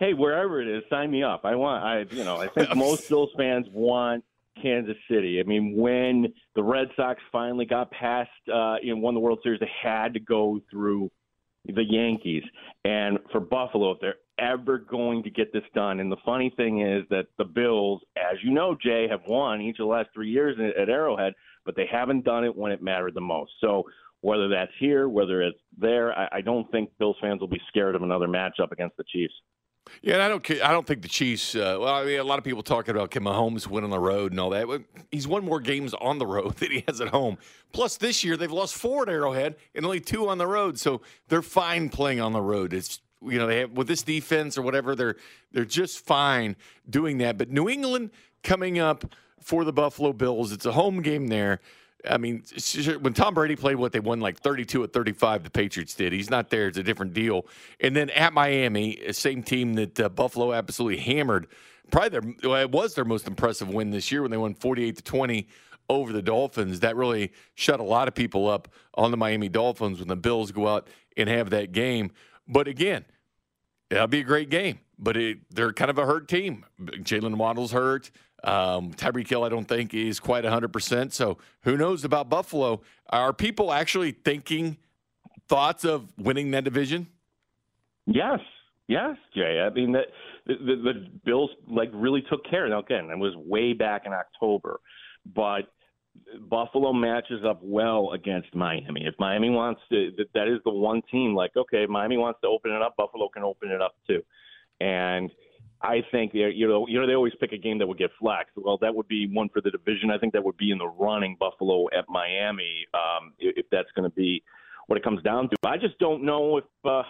hey, 0.00 0.14
wherever 0.14 0.60
it 0.60 0.66
is, 0.66 0.82
sign 0.90 1.10
me 1.10 1.22
up. 1.22 1.42
I 1.44 1.54
want, 1.54 1.84
I, 1.84 2.14
you 2.14 2.24
know, 2.24 2.38
I 2.38 2.48
think 2.48 2.74
most 2.74 3.08
Bills 3.08 3.28
fans 3.36 3.66
want 3.70 4.24
Kansas 4.62 4.96
City. 5.10 5.40
I 5.40 5.48
mean, 5.48 5.76
when 5.76 6.32
the 6.54 6.62
Red 6.62 6.88
Sox 6.96 7.20
finally 7.30 7.66
got 7.66 7.90
past, 7.90 8.30
uh, 8.52 8.76
you 8.82 8.94
know, 8.94 9.00
won 9.00 9.14
the 9.14 9.20
World 9.20 9.40
Series, 9.42 9.60
they 9.60 9.70
had 9.82 10.14
to 10.14 10.20
go 10.20 10.60
through 10.70 11.10
the 11.66 11.84
Yankees. 11.84 12.42
And 12.84 13.18
for 13.30 13.40
Buffalo, 13.40 13.92
if 13.92 13.98
they're 14.00 14.14
ever 14.38 14.78
going 14.78 15.22
to 15.22 15.30
get 15.30 15.52
this 15.52 15.62
done, 15.74 16.00
and 16.00 16.10
the 16.10 16.16
funny 16.24 16.52
thing 16.56 16.80
is 16.80 17.04
that 17.10 17.26
the 17.38 17.44
Bills, 17.44 18.00
as 18.16 18.38
you 18.42 18.50
know, 18.50 18.76
Jay, 18.82 19.06
have 19.08 19.20
won 19.26 19.60
each 19.60 19.78
of 19.78 19.86
the 19.86 19.92
last 19.92 20.08
three 20.14 20.30
years 20.30 20.56
at 20.58 20.88
Arrowhead, 20.88 21.34
but 21.64 21.76
they 21.76 21.86
haven't 21.90 22.24
done 22.24 22.44
it 22.44 22.56
when 22.56 22.72
it 22.72 22.82
mattered 22.82 23.14
the 23.14 23.20
most. 23.20 23.52
So 23.60 23.84
whether 24.22 24.48
that's 24.48 24.72
here, 24.78 25.08
whether 25.08 25.42
it's 25.42 25.58
there, 25.78 26.18
I, 26.18 26.28
I 26.32 26.40
don't 26.40 26.70
think 26.70 26.90
Bills 26.98 27.16
fans 27.20 27.40
will 27.40 27.48
be 27.48 27.60
scared 27.68 27.94
of 27.94 28.02
another 28.02 28.28
matchup 28.28 28.72
against 28.72 28.96
the 28.96 29.04
Chiefs. 29.04 29.34
Yeah, 30.02 30.14
and 30.14 30.22
I 30.22 30.28
don't. 30.28 30.50
I 30.62 30.72
don't 30.72 30.86
think 30.86 31.02
the 31.02 31.08
Chiefs. 31.08 31.54
Uh, 31.54 31.76
well, 31.80 31.94
I 31.94 32.04
mean, 32.04 32.18
a 32.18 32.24
lot 32.24 32.38
of 32.38 32.44
people 32.44 32.62
talking 32.62 32.94
about 32.94 33.10
can 33.10 33.24
Mahomes 33.24 33.66
win 33.66 33.84
on 33.84 33.90
the 33.90 33.98
road 33.98 34.32
and 34.32 34.40
all 34.40 34.50
that. 34.50 34.66
He's 35.10 35.26
won 35.26 35.44
more 35.44 35.60
games 35.60 35.94
on 35.94 36.18
the 36.18 36.26
road 36.26 36.56
than 36.56 36.70
he 36.70 36.84
has 36.86 37.00
at 37.00 37.08
home. 37.08 37.38
Plus, 37.72 37.96
this 37.96 38.24
year 38.24 38.36
they've 38.36 38.50
lost 38.50 38.74
four 38.74 39.02
at 39.02 39.08
Arrowhead 39.08 39.56
and 39.74 39.84
only 39.84 40.00
two 40.00 40.28
on 40.28 40.38
the 40.38 40.46
road, 40.46 40.78
so 40.78 41.00
they're 41.28 41.42
fine 41.42 41.88
playing 41.88 42.20
on 42.20 42.32
the 42.32 42.40
road. 42.40 42.72
It's 42.72 43.00
you 43.22 43.38
know 43.38 43.46
they 43.46 43.60
have 43.60 43.72
with 43.72 43.88
this 43.88 44.02
defense 44.02 44.56
or 44.56 44.62
whatever. 44.62 44.94
They're 44.94 45.16
they're 45.52 45.64
just 45.64 46.04
fine 46.04 46.56
doing 46.88 47.18
that. 47.18 47.36
But 47.36 47.50
New 47.50 47.68
England 47.68 48.10
coming 48.42 48.78
up 48.78 49.04
for 49.40 49.64
the 49.64 49.72
Buffalo 49.72 50.12
Bills. 50.12 50.52
It's 50.52 50.66
a 50.66 50.72
home 50.72 51.02
game 51.02 51.28
there. 51.28 51.60
I 52.08 52.16
mean, 52.16 52.42
when 53.00 53.12
Tom 53.12 53.34
Brady 53.34 53.56
played, 53.56 53.76
what 53.76 53.92
they 53.92 54.00
won 54.00 54.20
like 54.20 54.40
32 54.40 54.84
at 54.84 54.92
35, 54.92 55.44
the 55.44 55.50
Patriots 55.50 55.94
did. 55.94 56.12
He's 56.12 56.30
not 56.30 56.50
there; 56.50 56.68
it's 56.68 56.78
a 56.78 56.82
different 56.82 57.12
deal. 57.12 57.46
And 57.80 57.94
then 57.94 58.10
at 58.10 58.32
Miami, 58.32 58.98
same 59.12 59.42
team 59.42 59.74
that 59.74 60.00
uh, 60.00 60.08
Buffalo 60.08 60.52
absolutely 60.52 60.98
hammered. 60.98 61.48
Probably 61.90 62.08
their 62.08 62.50
well, 62.50 62.62
it 62.62 62.70
was 62.70 62.94
their 62.94 63.04
most 63.04 63.26
impressive 63.26 63.68
win 63.68 63.90
this 63.90 64.10
year 64.10 64.22
when 64.22 64.30
they 64.30 64.36
won 64.36 64.54
48 64.54 64.96
to 64.96 65.02
20 65.02 65.48
over 65.88 66.12
the 66.12 66.22
Dolphins. 66.22 66.80
That 66.80 66.96
really 66.96 67.32
shut 67.54 67.80
a 67.80 67.84
lot 67.84 68.08
of 68.08 68.14
people 68.14 68.48
up 68.48 68.68
on 68.94 69.10
the 69.10 69.16
Miami 69.16 69.48
Dolphins 69.48 69.98
when 69.98 70.08
the 70.08 70.16
Bills 70.16 70.52
go 70.52 70.68
out 70.68 70.88
and 71.16 71.28
have 71.28 71.50
that 71.50 71.72
game. 71.72 72.12
But 72.48 72.68
again, 72.68 73.04
that'll 73.90 74.06
be 74.06 74.20
a 74.20 74.24
great 74.24 74.50
game. 74.50 74.78
But 74.98 75.16
it, 75.16 75.38
they're 75.50 75.72
kind 75.72 75.90
of 75.90 75.98
a 75.98 76.06
hurt 76.06 76.28
team. 76.28 76.64
Jaylen 76.80 77.36
Waddle's 77.36 77.72
hurt. 77.72 78.10
Um, 78.42 78.92
Tyreek 78.94 79.28
Hill, 79.28 79.44
I 79.44 79.48
don't 79.48 79.66
think, 79.66 79.92
is 79.94 80.20
quite 80.20 80.44
100%. 80.44 81.12
So 81.12 81.38
who 81.62 81.76
knows 81.76 82.04
about 82.04 82.28
Buffalo? 82.28 82.80
Are 83.10 83.32
people 83.32 83.72
actually 83.72 84.12
thinking 84.12 84.78
thoughts 85.48 85.84
of 85.84 86.12
winning 86.16 86.50
that 86.52 86.64
division? 86.64 87.08
Yes. 88.06 88.40
Yes, 88.88 89.16
Jay. 89.34 89.60
I 89.64 89.72
mean, 89.72 89.92
the, 89.92 90.02
the, 90.46 90.54
the 90.56 91.08
Bills 91.24 91.50
like 91.68 91.90
really 91.92 92.22
took 92.28 92.44
care. 92.50 92.68
Now, 92.68 92.80
again, 92.80 93.08
it 93.10 93.18
was 93.18 93.34
way 93.36 93.72
back 93.72 94.02
in 94.04 94.12
October, 94.12 94.80
but 95.32 95.70
Buffalo 96.48 96.92
matches 96.92 97.44
up 97.46 97.60
well 97.62 98.10
against 98.12 98.52
Miami. 98.52 99.06
If 99.06 99.14
Miami 99.20 99.50
wants 99.50 99.80
to, 99.90 100.10
that 100.34 100.48
is 100.48 100.58
the 100.64 100.72
one 100.72 101.02
team. 101.10 101.36
Like, 101.36 101.52
okay, 101.56 101.86
Miami 101.86 102.16
wants 102.16 102.40
to 102.42 102.48
open 102.48 102.72
it 102.72 102.82
up, 102.82 102.96
Buffalo 102.96 103.28
can 103.28 103.44
open 103.44 103.70
it 103.70 103.80
up 103.80 103.94
too. 104.08 104.22
And 104.80 105.30
I 105.82 106.02
think 106.10 106.32
you 106.34 106.68
know 106.68 106.86
you 106.86 107.00
know 107.00 107.06
they 107.06 107.14
always 107.14 107.32
pick 107.40 107.52
a 107.52 107.58
game 107.58 107.78
that 107.78 107.86
would 107.86 107.98
get 107.98 108.10
flexed. 108.18 108.52
Well, 108.56 108.76
that 108.78 108.94
would 108.94 109.08
be 109.08 109.26
one 109.32 109.48
for 109.48 109.60
the 109.60 109.70
division. 109.70 110.10
I 110.10 110.18
think 110.18 110.32
that 110.34 110.44
would 110.44 110.56
be 110.56 110.72
in 110.72 110.78
the 110.78 110.88
running 110.88 111.36
Buffalo 111.40 111.86
at 111.96 112.04
Miami 112.08 112.86
um, 112.92 113.32
if 113.38 113.66
that's 113.70 113.90
going 113.96 114.08
to 114.08 114.14
be 114.14 114.42
what 114.88 114.96
it 114.96 115.04
comes 115.04 115.22
down 115.22 115.48
to. 115.48 115.56
I 115.64 115.78
just 115.78 115.98
don't 115.98 116.22
know 116.22 116.58
if 116.58 116.64
uh, 116.84 117.02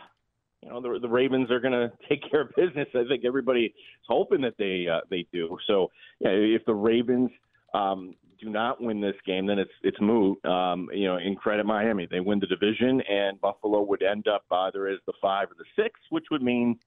you 0.63 0.69
know 0.69 0.81
the, 0.81 1.01
the 1.01 1.09
Ravens 1.09 1.51
are 1.51 1.59
going 1.59 1.73
to 1.73 1.91
take 2.09 2.31
care 2.31 2.43
of 2.43 2.51
business. 2.57 2.87
I 2.95 3.03
think 3.09 3.25
everybody 3.25 3.67
is 3.67 3.73
hoping 4.09 4.41
that 4.43 4.55
they 4.59 4.87
uh, 4.89 5.01
they 5.11 5.27
do. 5.33 5.59
So 5.67 5.91
yeah, 6.21 6.31
if 6.31 6.65
the 6.65 6.75
Ravens 6.75 7.31
um, 7.75 8.15
do 8.41 8.51
not 8.51 8.81
win 8.81 9.01
this 9.01 9.17
game, 9.27 9.47
then 9.47 9.59
it's 9.59 9.71
it's 9.83 10.01
moot. 10.01 10.45
Um, 10.45 10.89
you 10.93 11.07
know, 11.07 11.17
in 11.17 11.35
credit 11.35 11.67
Miami, 11.67 12.07
they 12.09 12.21
win 12.21 12.39
the 12.39 12.47
division, 12.47 13.01
and 13.09 13.41
Buffalo 13.41 13.83
would 13.83 14.03
end 14.03 14.29
up 14.29 14.45
either 14.51 14.87
as 14.87 14.99
the 15.07 15.13
five 15.21 15.49
or 15.51 15.55
the 15.59 15.83
six, 15.83 15.99
which 16.11 16.27
would 16.31 16.43
mean 16.43 16.79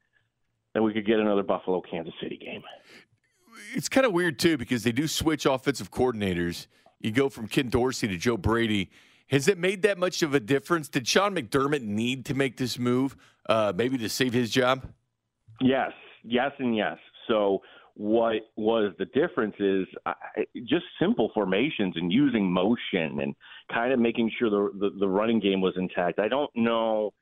that 0.74 0.82
we 0.82 0.94
could 0.94 1.06
get 1.06 1.20
another 1.20 1.44
Buffalo 1.44 1.82
Kansas 1.82 2.14
City 2.22 2.38
game. 2.38 2.62
It's 3.76 3.90
kind 3.90 4.06
of 4.06 4.14
weird 4.14 4.40
too 4.40 4.58
because 4.58 4.84
they 4.84 4.92
do 4.92 5.08
switch 5.08 5.46
offensive 5.46 5.92
coordinators. 5.92 6.68
You 7.00 7.12
go 7.12 7.30
from 7.30 7.48
Ken 7.48 7.70
Dorsey 7.70 8.08
to 8.08 8.18
Joe 8.18 8.38
Brady. 8.38 8.90
Has 9.28 9.48
it 9.48 9.58
made 9.58 9.82
that 9.84 9.98
much 9.98 10.22
of 10.22 10.34
a 10.34 10.40
difference? 10.40 10.90
Did 10.90 11.08
Sean 11.08 11.36
McDermott 11.36 11.82
need 11.82 12.26
to 12.26 12.34
make 12.34 12.58
this 12.58 12.78
move, 12.78 13.16
uh, 13.48 13.74
maybe 13.76 13.98
to 13.98 14.10
save 14.10 14.34
his 14.34 14.52
job? 14.52 14.88
Yes, 15.62 15.92
yes, 16.24 16.52
and 16.60 16.76
yes. 16.76 16.98
So 17.28 17.62
what 17.96 18.38
was 18.56 18.94
the 18.98 19.06
difference 19.06 19.56
is 19.60 19.86
I, 20.06 20.14
just 20.66 20.86
simple 21.00 21.32
formations 21.34 21.94
and 21.96 22.12
using 22.12 22.52
motion 22.52 23.20
and 23.20 23.36
kind 23.72 23.94
of 23.94 24.00
making 24.00 24.32
sure 24.38 24.50
the, 24.50 24.72
the 24.80 25.00
the 25.00 25.08
running 25.08 25.40
game 25.40 25.62
was 25.62 25.74
intact. 25.78 26.20
I 26.20 26.28
don't 26.28 26.52
know 26.56 27.14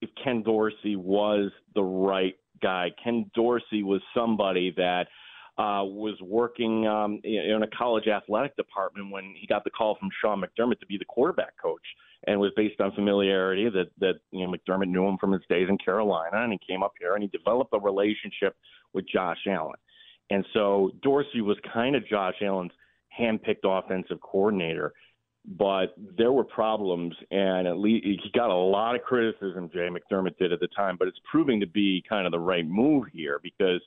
if 0.00 0.10
Ken 0.22 0.42
Dorsey 0.42 0.96
was 0.96 1.50
the 1.74 1.82
right 1.82 2.34
guy. 2.62 2.90
Ken 3.02 3.30
Dorsey 3.34 3.82
was 3.82 4.00
somebody 4.14 4.72
that 4.76 5.06
uh, 5.56 5.84
was 5.84 6.16
working 6.20 6.86
um, 6.86 7.20
in 7.22 7.62
a 7.62 7.76
college 7.76 8.08
athletic 8.08 8.56
department 8.56 9.12
when 9.12 9.34
he 9.38 9.46
got 9.46 9.62
the 9.62 9.70
call 9.70 9.96
from 10.00 10.08
Sean 10.20 10.42
McDermott 10.42 10.80
to 10.80 10.86
be 10.86 10.98
the 10.98 11.04
quarterback 11.04 11.52
coach, 11.62 11.82
and 12.26 12.40
was 12.40 12.50
based 12.56 12.80
on 12.80 12.92
familiarity 12.92 13.68
that 13.70 13.90
that 14.00 14.14
you 14.32 14.44
know 14.44 14.52
McDermott 14.52 14.88
knew 14.88 15.06
him 15.06 15.16
from 15.18 15.32
his 15.32 15.42
days 15.48 15.68
in 15.68 15.78
Carolina, 15.78 16.42
and 16.42 16.52
he 16.52 16.58
came 16.66 16.82
up 16.82 16.92
here 16.98 17.14
and 17.14 17.22
he 17.22 17.28
developed 17.28 17.72
a 17.72 17.78
relationship 17.78 18.56
with 18.94 19.06
Josh 19.08 19.38
Allen, 19.46 19.78
and 20.30 20.44
so 20.52 20.90
Dorsey 21.02 21.40
was 21.40 21.56
kind 21.72 21.94
of 21.94 22.06
Josh 22.08 22.34
Allen's 22.42 22.72
handpicked 23.18 23.64
offensive 23.64 24.20
coordinator. 24.20 24.92
But 25.46 25.94
there 26.16 26.32
were 26.32 26.44
problems, 26.44 27.14
and 27.30 27.66
at 27.68 27.78
least 27.78 28.06
he 28.06 28.18
got 28.32 28.48
a 28.48 28.54
lot 28.54 28.94
of 28.94 29.02
criticism. 29.02 29.68
Jay 29.72 29.88
McDermott 29.90 30.38
did 30.38 30.52
at 30.52 30.60
the 30.60 30.68
time, 30.68 30.96
but 30.98 31.06
it's 31.06 31.20
proving 31.30 31.60
to 31.60 31.66
be 31.66 32.02
kind 32.08 32.24
of 32.26 32.32
the 32.32 32.40
right 32.40 32.66
move 32.66 33.08
here 33.12 33.38
because 33.42 33.82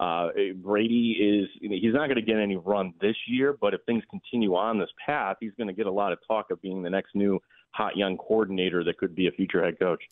uh, 0.00 0.28
Brady 0.56 1.16
is 1.20 1.48
he's 1.60 1.92
not 1.92 2.06
going 2.06 2.16
to 2.16 2.22
get 2.22 2.38
any 2.38 2.56
run 2.56 2.94
this 3.00 3.16
year, 3.26 3.56
but 3.60 3.74
if 3.74 3.82
things 3.86 4.02
continue 4.08 4.54
on 4.54 4.78
this 4.78 4.88
path, 5.04 5.36
he's 5.40 5.52
going 5.58 5.66
to 5.66 5.74
get 5.74 5.86
a 5.86 5.90
lot 5.90 6.12
of 6.12 6.18
talk 6.26 6.50
of 6.50 6.62
being 6.62 6.82
the 6.82 6.88
next 6.88 7.14
new 7.14 7.38
hot 7.72 7.96
young 7.96 8.16
coordinator 8.16 8.82
that 8.84 8.96
could 8.96 9.14
be 9.14 9.26
a 9.26 9.30
future 9.32 9.62
head 9.62 9.78
coach. 9.78 10.02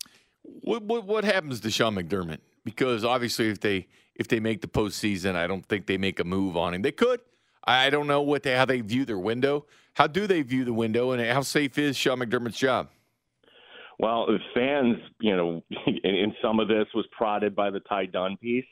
What 0.43 0.83
what, 0.83 1.05
what 1.05 1.23
happens 1.23 1.59
to 1.61 1.71
Sean 1.71 1.95
McDermott? 1.95 2.39
Because 2.63 3.03
obviously, 3.03 3.49
if 3.49 3.61
they 3.61 3.87
if 4.15 4.27
they 4.27 4.39
make 4.39 4.61
the 4.61 4.67
postseason, 4.67 5.35
I 5.35 5.47
don't 5.47 5.65
think 5.65 5.87
they 5.87 5.97
make 5.97 6.19
a 6.19 6.23
move 6.23 6.55
on 6.55 6.73
him. 6.73 6.83
They 6.83 6.91
could. 6.91 7.21
I 7.63 7.89
don't 7.89 8.07
know 8.07 8.21
what 8.21 8.43
they 8.43 8.55
how 8.55 8.65
they 8.65 8.81
view 8.81 9.05
their 9.05 9.17
window. 9.17 9.65
How 9.99 10.07
do 10.07 10.25
they 10.25 10.41
view 10.41 10.65
the 10.65 10.73
window, 10.73 11.11
and 11.11 11.21
how 11.21 11.41
safe 11.41 11.77
is 11.77 11.95
Sean 11.95 12.19
McDermott's 12.19 12.57
job? 12.57 12.87
Well, 13.99 14.27
fans, 14.55 14.95
you 15.19 15.35
know, 15.35 15.61
in, 15.87 16.15
in 16.15 16.33
some 16.41 16.59
of 16.59 16.67
this 16.67 16.87
was 16.95 17.05
prodded 17.11 17.55
by 17.55 17.69
the 17.69 17.81
Ty 17.81 18.07
Dunne 18.07 18.37
piece 18.37 18.65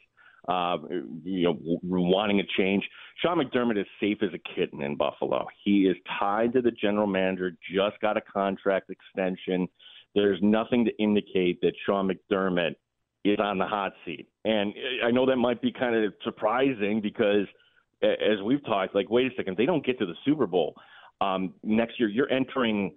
uh, 0.47 0.77
you 1.23 1.43
know, 1.43 1.57
wanting 1.83 2.39
a 2.39 2.43
change. 2.57 2.87
Sean 3.21 3.37
McDermott 3.37 3.79
is 3.79 3.87
safe 3.99 4.19
as 4.21 4.29
a 4.33 4.55
kitten 4.55 4.81
in 4.81 4.95
Buffalo. 4.95 5.45
He 5.63 5.87
is 5.87 5.97
tied 6.19 6.53
to 6.53 6.61
the 6.61 6.71
general 6.71 7.07
manager, 7.07 7.51
just 7.73 7.99
got 8.01 8.17
a 8.17 8.21
contract 8.21 8.89
extension. 8.89 9.67
There's 10.15 10.39
nothing 10.41 10.85
to 10.85 10.91
indicate 10.97 11.59
that 11.61 11.73
Sean 11.85 12.09
McDermott 12.09 12.75
is 13.25 13.39
on 13.39 13.57
the 13.57 13.65
hot 13.65 13.93
seat. 14.05 14.29
And 14.45 14.73
I 15.03 15.11
know 15.11 15.25
that 15.25 15.35
might 15.35 15.61
be 15.61 15.71
kind 15.71 15.95
of 15.95 16.13
surprising 16.23 17.01
because, 17.01 17.45
as 18.01 18.41
we've 18.45 18.63
talked, 18.65 18.95
like, 18.95 19.09
wait 19.09 19.31
a 19.31 19.35
second, 19.35 19.57
they 19.57 19.65
don't 19.65 19.85
get 19.85 19.99
to 19.99 20.05
the 20.05 20.15
Super 20.23 20.47
Bowl 20.47 20.75
um, 21.21 21.53
next 21.63 21.99
year. 21.99 22.09
You're 22.09 22.31
entering 22.31 22.93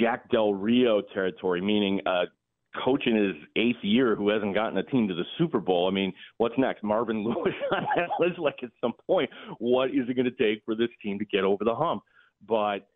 Jack 0.00 0.30
Del 0.30 0.54
Rio 0.54 1.02
territory, 1.12 1.60
meaning 1.60 2.00
uh, 2.06 2.24
coach 2.84 3.02
in 3.06 3.16
his 3.16 3.34
eighth 3.56 3.82
year 3.82 4.14
who 4.14 4.28
hasn't 4.28 4.54
gotten 4.54 4.78
a 4.78 4.82
team 4.82 5.08
to 5.08 5.14
the 5.14 5.24
Super 5.38 5.60
Bowl. 5.60 5.88
I 5.88 5.90
mean, 5.90 6.12
what's 6.38 6.54
next? 6.58 6.82
Marvin 6.82 7.24
Lewis 7.24 7.54
on 7.74 7.86
that 7.96 8.08
list? 8.18 8.38
Like 8.38 8.56
at 8.62 8.70
some 8.80 8.92
point, 9.06 9.30
what 9.58 9.90
is 9.90 10.08
it 10.08 10.14
going 10.14 10.24
to 10.24 10.30
take 10.30 10.62
for 10.64 10.74
this 10.74 10.88
team 11.02 11.18
to 11.18 11.24
get 11.24 11.44
over 11.44 11.64
the 11.64 11.74
hump? 11.74 12.02
But 12.46 12.88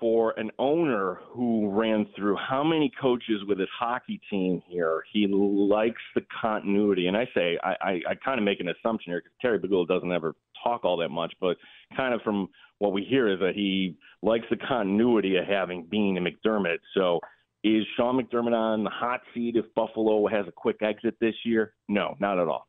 for 0.00 0.32
an 0.38 0.50
owner 0.58 1.20
who 1.28 1.68
ran 1.70 2.06
through 2.16 2.36
how 2.36 2.64
many 2.64 2.90
coaches 3.00 3.42
with 3.46 3.58
his 3.58 3.68
hockey 3.78 4.20
team 4.30 4.62
here, 4.66 5.02
he 5.12 5.26
likes 5.28 6.00
the 6.14 6.22
continuity. 6.40 7.06
And 7.06 7.16
I 7.16 7.28
say, 7.34 7.58
I, 7.62 7.74
I, 7.80 7.90
I 8.10 8.14
kind 8.24 8.38
of 8.38 8.44
make 8.44 8.60
an 8.60 8.68
assumption 8.68 9.12
here 9.12 9.20
because 9.20 9.36
Terry 9.40 9.58
Pegula 9.58 9.86
doesn't 9.86 10.10
ever 10.10 10.34
talk 10.64 10.84
all 10.84 10.96
that 10.98 11.10
much, 11.10 11.34
but 11.40 11.56
kind 11.96 12.14
of 12.14 12.22
from 12.22 12.48
what 12.78 12.92
we 12.92 13.04
hear 13.04 13.30
is 13.30 13.38
that 13.40 13.54
he 13.54 13.96
likes 14.22 14.46
the 14.50 14.56
continuity 14.56 15.36
of 15.36 15.44
having 15.44 15.86
Beane 15.90 16.16
and 16.16 16.26
McDermott. 16.26 16.78
So 16.94 17.20
is 17.62 17.84
Sean 17.96 18.18
McDermott 18.18 18.54
on 18.54 18.84
the 18.84 18.90
hot 18.90 19.20
seat 19.34 19.56
if 19.56 19.66
Buffalo 19.74 20.26
has 20.28 20.46
a 20.48 20.52
quick 20.52 20.76
exit 20.80 21.16
this 21.20 21.34
year? 21.44 21.74
No, 21.88 22.16
not 22.18 22.38
at 22.38 22.48
all. 22.48 22.66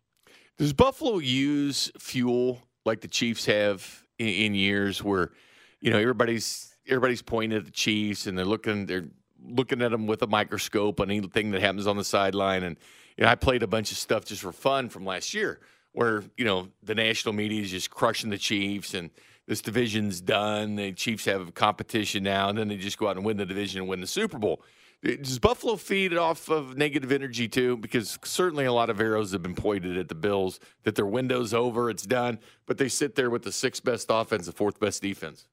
Does 0.58 0.74
Buffalo 0.74 1.20
use 1.20 1.92
fuel 1.98 2.62
like 2.86 3.02
the 3.02 3.08
Chiefs 3.08 3.46
have 3.46 4.04
in, 4.20 4.28
in 4.28 4.54
years 4.54 5.02
where, 5.02 5.32
you 5.80 5.92
know, 5.92 5.98
everybody's 5.98 6.71
everybody's 6.88 7.22
pointing 7.22 7.58
at 7.58 7.66
the 7.66 7.72
Chiefs 7.72 8.28
and 8.28 8.38
they're 8.38 8.46
looking 8.46 8.86
they're 8.86 9.06
looking 9.44 9.82
at 9.82 9.92
them 9.92 10.08
with 10.08 10.22
a 10.22 10.28
microscope 10.28 11.00
on 11.00 11.10
anything 11.10 11.52
that 11.52 11.62
happens 11.62 11.88
on 11.88 11.98
the 11.98 12.04
sideline. 12.04 12.64
And 12.64 12.78
you 13.18 13.24
know, 13.24 13.30
I 13.30 13.36
played 13.36 13.64
a 13.64 13.68
bunch 13.68 13.92
of 13.92 13.98
stuff 13.98 14.26
just 14.26 14.42
for 14.42 14.52
fun 14.52 14.90
from 14.90 15.06
last 15.06 15.34
year, 15.34 15.60
where 15.92 16.24
you 16.38 16.46
know 16.46 16.68
the 16.84 16.96
national 16.96 17.34
media 17.34 17.62
is 17.62 17.72
just 17.72 17.90
crushing 17.90 18.30
the 18.30 18.38
Chiefs 18.38 18.94
and 18.94 19.10
this 19.48 19.62
division's 19.62 20.22
done. 20.22 20.76
The 20.76 20.94
Chiefs 20.94 21.26
have 21.26 21.54
competition 21.54 22.24
now, 22.24 22.50
and 22.50 22.58
then 22.58 22.68
they 22.68 22.78
just 22.78 22.98
go 22.98 23.08
out 23.08 23.18
and 23.18 23.26
win 23.26 23.38
the 23.38 23.46
division 23.46 23.82
and 23.82 23.90
win 23.90 24.02
the 24.02 24.08
Super 24.08 24.38
Bowl. 24.38 24.64
Does 25.04 25.40
Buffalo 25.40 25.78
feed 25.78 26.16
off 26.16 26.48
of 26.48 26.78
negative 26.78 27.12
energy 27.12 27.48
too? 27.48 27.76
Because 27.78 28.20
certainly 28.24 28.66
a 28.66 28.74
lot 28.74 28.92
of 28.92 29.02
arrows 29.02 29.32
have 29.32 29.42
been 29.42 29.56
pointed 29.56 29.98
at 29.98 30.10
the 30.10 30.16
Bills 30.16 30.60
that 30.84 30.94
their 30.94 31.08
window's 31.08 31.56
over, 31.56 31.90
it's 31.90 32.06
done, 32.06 32.38
but 32.68 32.78
they 32.78 32.88
sit 32.88 33.16
there 33.16 33.32
with 33.32 33.42
the 33.42 33.52
sixth 33.52 33.84
best 33.84 34.08
offense, 34.12 34.46
the 34.46 34.52
fourth 34.52 34.80
best 34.80 35.02
defense. 35.02 35.48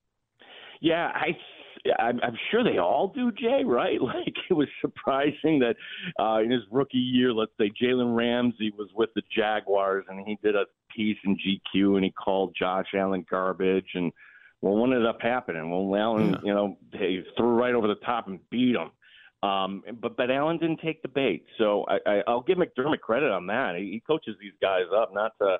Yeah, 0.80 1.10
I 1.14 1.36
I'm, 1.98 2.20
I'm 2.22 2.36
sure 2.50 2.64
they 2.64 2.78
all 2.78 3.12
do, 3.14 3.30
Jay. 3.32 3.62
Right? 3.64 3.98
Like 4.08 4.34
it 4.48 4.54
was 4.54 4.68
surprising 4.80 5.60
that 5.60 5.74
uh, 6.18 6.40
in 6.42 6.50
his 6.50 6.62
rookie 6.70 6.96
year, 6.98 7.32
let's 7.32 7.52
say 7.58 7.70
Jalen 7.70 8.16
Ramsey 8.16 8.72
was 8.76 8.88
with 8.94 9.10
the 9.14 9.22
Jaguars 9.34 10.04
and 10.08 10.26
he 10.26 10.38
did 10.42 10.56
a 10.56 10.64
piece 10.94 11.18
in 11.24 11.36
GQ 11.36 11.96
and 11.96 12.04
he 12.04 12.10
called 12.10 12.56
Josh 12.58 12.86
Allen 12.94 13.26
garbage 13.28 13.90
and 13.94 14.12
well, 14.60 14.76
what 14.76 14.86
ended 14.86 15.06
up 15.06 15.20
happening? 15.20 15.70
Well, 15.70 16.00
Allen, 16.00 16.30
yeah. 16.30 16.38
you 16.42 16.54
know, 16.54 16.78
he 16.92 17.22
threw 17.36 17.50
right 17.50 17.74
over 17.74 17.86
the 17.86 17.96
top 17.96 18.28
and 18.28 18.40
beat 18.50 18.74
him. 18.74 18.90
Um, 19.48 19.82
but 20.00 20.16
but 20.16 20.30
Allen 20.30 20.58
didn't 20.58 20.80
take 20.80 21.02
the 21.02 21.08
bait, 21.08 21.44
so 21.58 21.84
I, 21.86 21.98
I, 22.06 22.22
I'll 22.26 22.40
give 22.40 22.58
McDermott 22.58 23.00
credit 23.00 23.30
on 23.30 23.46
that. 23.46 23.76
He, 23.76 23.84
he 23.92 24.02
coaches 24.04 24.34
these 24.40 24.54
guys 24.60 24.86
up 24.92 25.14
not 25.14 25.32
to, 25.40 25.58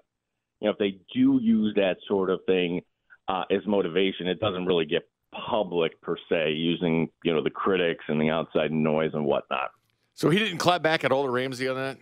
you 0.60 0.66
know, 0.66 0.72
if 0.72 0.78
they 0.78 0.98
do 1.14 1.38
use 1.40 1.75
that 1.76 1.98
sort 2.08 2.30
of 2.30 2.40
thing 2.46 2.80
uh, 3.28 3.44
as 3.50 3.66
motivation, 3.66 4.26
it 4.26 4.40
doesn't 4.40 4.66
really 4.66 4.87
get 4.87 5.08
public 5.49 6.00
per 6.00 6.16
se, 6.28 6.52
using 6.52 7.08
you 7.25 7.32
know 7.32 7.42
the 7.42 7.50
critics 7.50 8.04
and 8.08 8.20
the 8.20 8.30
outside 8.30 8.73
noise 8.73 9.11
and 9.14 9.25
whatnot. 9.25 9.70
So 10.14 10.30
he 10.30 10.38
didn't 10.38 10.58
clap 10.58 10.82
back 10.82 11.04
at 11.04 11.12
all 11.12 11.25
to 11.25 11.30
Ramsey 11.30 11.68
on 11.68 11.76
that. 11.76 11.99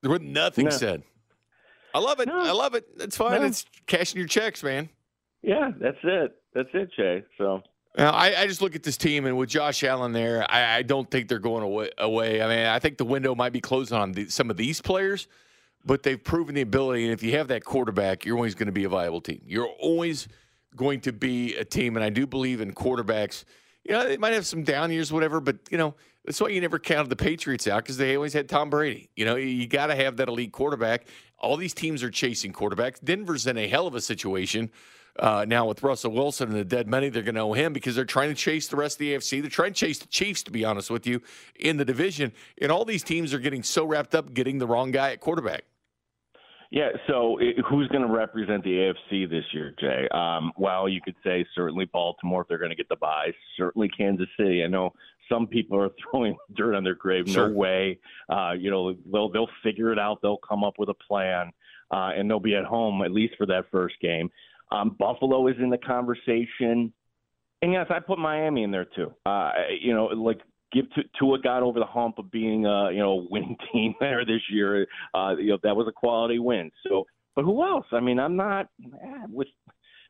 There 0.00 0.10
was 0.10 0.20
nothing 0.20 0.66
no. 0.66 0.70
said. 0.70 1.02
I 1.94 1.98
love 1.98 2.20
it. 2.20 2.28
No. 2.28 2.38
I 2.38 2.52
love 2.52 2.74
it. 2.74 2.86
It's 3.00 3.16
fine. 3.16 3.40
No. 3.40 3.46
It's 3.46 3.64
cashing 3.86 4.18
your 4.18 4.28
checks, 4.28 4.62
man. 4.62 4.88
Yeah, 5.42 5.70
that's 5.80 5.98
it. 6.02 6.36
That's 6.54 6.68
it, 6.72 6.90
Jay. 6.96 7.24
So 7.36 7.62
now, 7.96 8.12
I, 8.12 8.42
I, 8.42 8.46
just 8.46 8.62
look 8.62 8.76
at 8.76 8.82
this 8.82 8.96
team, 8.96 9.26
and 9.26 9.36
with 9.36 9.48
Josh 9.48 9.82
Allen 9.82 10.12
there, 10.12 10.46
I, 10.48 10.76
I 10.76 10.82
don't 10.82 11.10
think 11.10 11.28
they're 11.28 11.38
going 11.38 11.64
away, 11.64 11.90
away, 11.98 12.40
I 12.40 12.48
mean, 12.48 12.66
I 12.66 12.78
think 12.78 12.96
the 12.96 13.04
window 13.04 13.34
might 13.34 13.52
be 13.52 13.60
closing 13.60 13.96
on 13.96 14.12
the, 14.12 14.28
some 14.28 14.50
of 14.50 14.56
these 14.56 14.80
players, 14.80 15.26
but 15.84 16.04
they've 16.04 16.22
proven 16.22 16.54
the 16.54 16.60
ability. 16.60 17.04
And 17.04 17.12
if 17.12 17.22
you 17.22 17.32
have 17.32 17.48
that 17.48 17.64
quarterback, 17.64 18.24
you're 18.24 18.36
always 18.36 18.54
going 18.54 18.66
to 18.66 18.72
be 18.72 18.84
a 18.84 18.88
viable 18.88 19.20
team. 19.20 19.40
You're 19.46 19.68
always 19.80 20.28
going 20.76 21.00
to 21.02 21.12
be 21.12 21.56
a 21.56 21.64
team. 21.64 21.96
And 21.96 22.04
I 22.04 22.10
do 22.10 22.26
believe 22.26 22.60
in 22.60 22.72
quarterbacks. 22.72 23.44
You 23.84 23.92
know, 23.92 24.06
they 24.06 24.16
might 24.16 24.34
have 24.34 24.46
some 24.46 24.64
down 24.64 24.92
years, 24.92 25.12
whatever, 25.12 25.40
but, 25.40 25.56
you 25.70 25.78
know, 25.78 25.94
that's 26.24 26.40
why 26.40 26.48
you 26.48 26.60
never 26.60 26.78
counted 26.78 27.08
the 27.08 27.16
Patriots 27.16 27.66
out 27.66 27.82
because 27.84 27.96
they 27.96 28.14
always 28.14 28.34
had 28.34 28.48
Tom 28.48 28.68
Brady. 28.68 29.08
You 29.16 29.24
know, 29.24 29.36
you 29.36 29.66
got 29.66 29.86
to 29.86 29.94
have 29.94 30.18
that 30.18 30.28
elite 30.28 30.52
quarterback. 30.52 31.06
All 31.38 31.56
these 31.56 31.72
teams 31.72 32.02
are 32.02 32.10
chasing 32.10 32.52
quarterbacks. 32.52 33.02
Denver's 33.02 33.46
in 33.46 33.56
a 33.56 33.66
hell 33.66 33.86
of 33.86 33.94
a 33.94 34.00
situation 34.00 34.70
uh, 35.18 35.44
now 35.48 35.66
with 35.66 35.82
Russell 35.82 36.12
Wilson 36.12 36.50
and 36.50 36.58
the 36.58 36.64
dead 36.64 36.88
money, 36.88 37.08
they're 37.08 37.22
going 37.22 37.34
to 37.34 37.40
owe 37.40 37.52
him 37.52 37.72
because 37.72 37.96
they're 37.96 38.04
trying 38.04 38.28
to 38.28 38.34
chase 38.34 38.68
the 38.68 38.76
rest 38.76 38.96
of 38.96 38.98
the 39.00 39.14
AFC. 39.14 39.40
They're 39.40 39.50
trying 39.50 39.72
to 39.72 39.78
chase 39.78 39.98
the 39.98 40.06
Chiefs, 40.06 40.42
to 40.44 40.50
be 40.50 40.64
honest 40.64 40.90
with 40.90 41.06
you, 41.06 41.22
in 41.56 41.76
the 41.76 41.84
division. 41.84 42.32
And 42.60 42.70
all 42.70 42.84
these 42.84 43.02
teams 43.02 43.34
are 43.34 43.38
getting 43.38 43.62
so 43.62 43.84
wrapped 43.84 44.14
up 44.14 44.32
getting 44.32 44.58
the 44.58 44.66
wrong 44.66 44.90
guy 44.90 45.12
at 45.12 45.20
quarterback. 45.20 45.64
Yeah, 46.70 46.90
so 47.06 47.38
it, 47.38 47.56
who's 47.68 47.88
going 47.88 48.06
to 48.06 48.12
represent 48.12 48.62
the 48.62 48.92
AFC 49.10 49.28
this 49.30 49.44
year, 49.52 49.74
Jay? 49.80 50.06
Um, 50.12 50.52
well, 50.56 50.86
you 50.86 51.00
could 51.00 51.14
say 51.24 51.46
certainly 51.54 51.86
Baltimore 51.86 52.42
if 52.42 52.48
they're 52.48 52.58
going 52.58 52.70
to 52.70 52.76
get 52.76 52.90
the 52.90 52.96
bye. 52.96 53.32
certainly 53.56 53.88
Kansas 53.88 54.28
City. 54.38 54.62
I 54.62 54.66
know 54.66 54.92
some 55.30 55.46
people 55.46 55.80
are 55.82 55.88
throwing 56.10 56.36
dirt 56.54 56.74
on 56.74 56.84
their 56.84 56.94
grave. 56.94 57.24
Sure. 57.28 57.48
No 57.48 57.54
way. 57.54 57.98
Uh, 58.28 58.52
you 58.52 58.70
know, 58.70 58.94
they'll 59.10 59.30
they'll 59.30 59.48
figure 59.62 59.92
it 59.92 59.98
out. 59.98 60.20
They'll 60.20 60.38
come 60.46 60.62
up 60.62 60.74
with 60.78 60.90
a 60.90 60.94
plan, 60.94 61.52
uh, 61.90 62.10
and 62.16 62.28
they'll 62.28 62.38
be 62.38 62.54
at 62.54 62.64
home 62.64 63.02
at 63.02 63.12
least 63.12 63.34
for 63.38 63.46
that 63.46 63.64
first 63.70 63.94
game. 64.00 64.30
Um, 64.70 64.94
Buffalo 64.98 65.46
is 65.48 65.56
in 65.58 65.70
the 65.70 65.78
conversation, 65.78 66.92
and 67.62 67.72
yes, 67.72 67.86
I 67.88 68.00
put 68.00 68.18
Miami 68.18 68.62
in 68.62 68.70
there 68.70 68.84
too. 68.84 69.14
Uh, 69.24 69.52
you 69.80 69.94
know, 69.94 70.06
like 70.06 70.40
give 70.72 70.90
to 70.92 71.02
Tua 71.18 71.40
got 71.40 71.62
over 71.62 71.78
the 71.78 71.86
hump 71.86 72.18
of 72.18 72.30
being 72.30 72.66
a 72.66 72.90
you 72.90 72.98
know 72.98 73.26
winning 73.30 73.56
team 73.72 73.94
there 74.00 74.24
this 74.24 74.42
year. 74.50 74.86
Uh, 75.14 75.34
you 75.38 75.50
know 75.50 75.58
that 75.62 75.76
was 75.76 75.86
a 75.88 75.92
quality 75.92 76.38
win. 76.38 76.70
So, 76.86 77.06
but 77.34 77.44
who 77.44 77.62
else? 77.62 77.86
I 77.92 78.00
mean, 78.00 78.18
I'm 78.18 78.36
not 78.36 78.68
eh, 78.84 79.26
with 79.30 79.48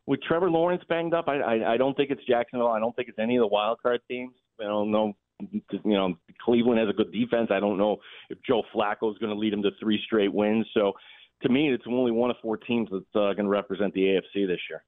with 0.07 0.23
Trevor 0.23 0.51
Lawrence 0.51 0.83
banged 0.89 1.15
up. 1.15 1.29
I, 1.29 1.39
I 1.39 1.75
I 1.75 1.77
don't 1.77 1.97
think 1.97 2.11
it's 2.11 2.25
Jacksonville. 2.27 2.69
I 2.69 2.81
don't 2.81 2.95
think 2.97 3.09
it's 3.09 3.19
any 3.19 3.37
of 3.37 3.43
the 3.43 3.49
wild 3.49 3.79
card 3.83 4.01
teams. 4.09 4.35
I 4.61 4.65
don't 4.65 4.91
know. 4.91 5.15
You 5.51 5.63
know, 5.85 6.19
Cleveland 6.45 6.81
has 6.81 6.89
a 6.89 6.93
good 6.93 7.13
defense. 7.13 7.49
I 7.53 7.61
don't 7.61 7.79
know 7.79 7.99
if 8.29 8.39
Joe 8.43 8.65
Flacco 8.75 9.13
is 9.13 9.19
going 9.19 9.33
to 9.33 9.39
lead 9.39 9.53
them 9.53 9.63
to 9.63 9.71
three 9.79 10.03
straight 10.05 10.33
wins. 10.33 10.67
So, 10.75 10.95
to 11.43 11.49
me, 11.49 11.73
it's 11.73 11.85
only 11.87 12.11
one 12.11 12.31
of 12.31 12.37
four 12.43 12.57
teams 12.57 12.89
that's 12.91 13.05
uh, 13.15 13.35
going 13.35 13.45
to 13.45 13.49
represent 13.49 13.95
the 13.95 14.01
AFC 14.01 14.49
this 14.49 14.59
year. 14.69 14.83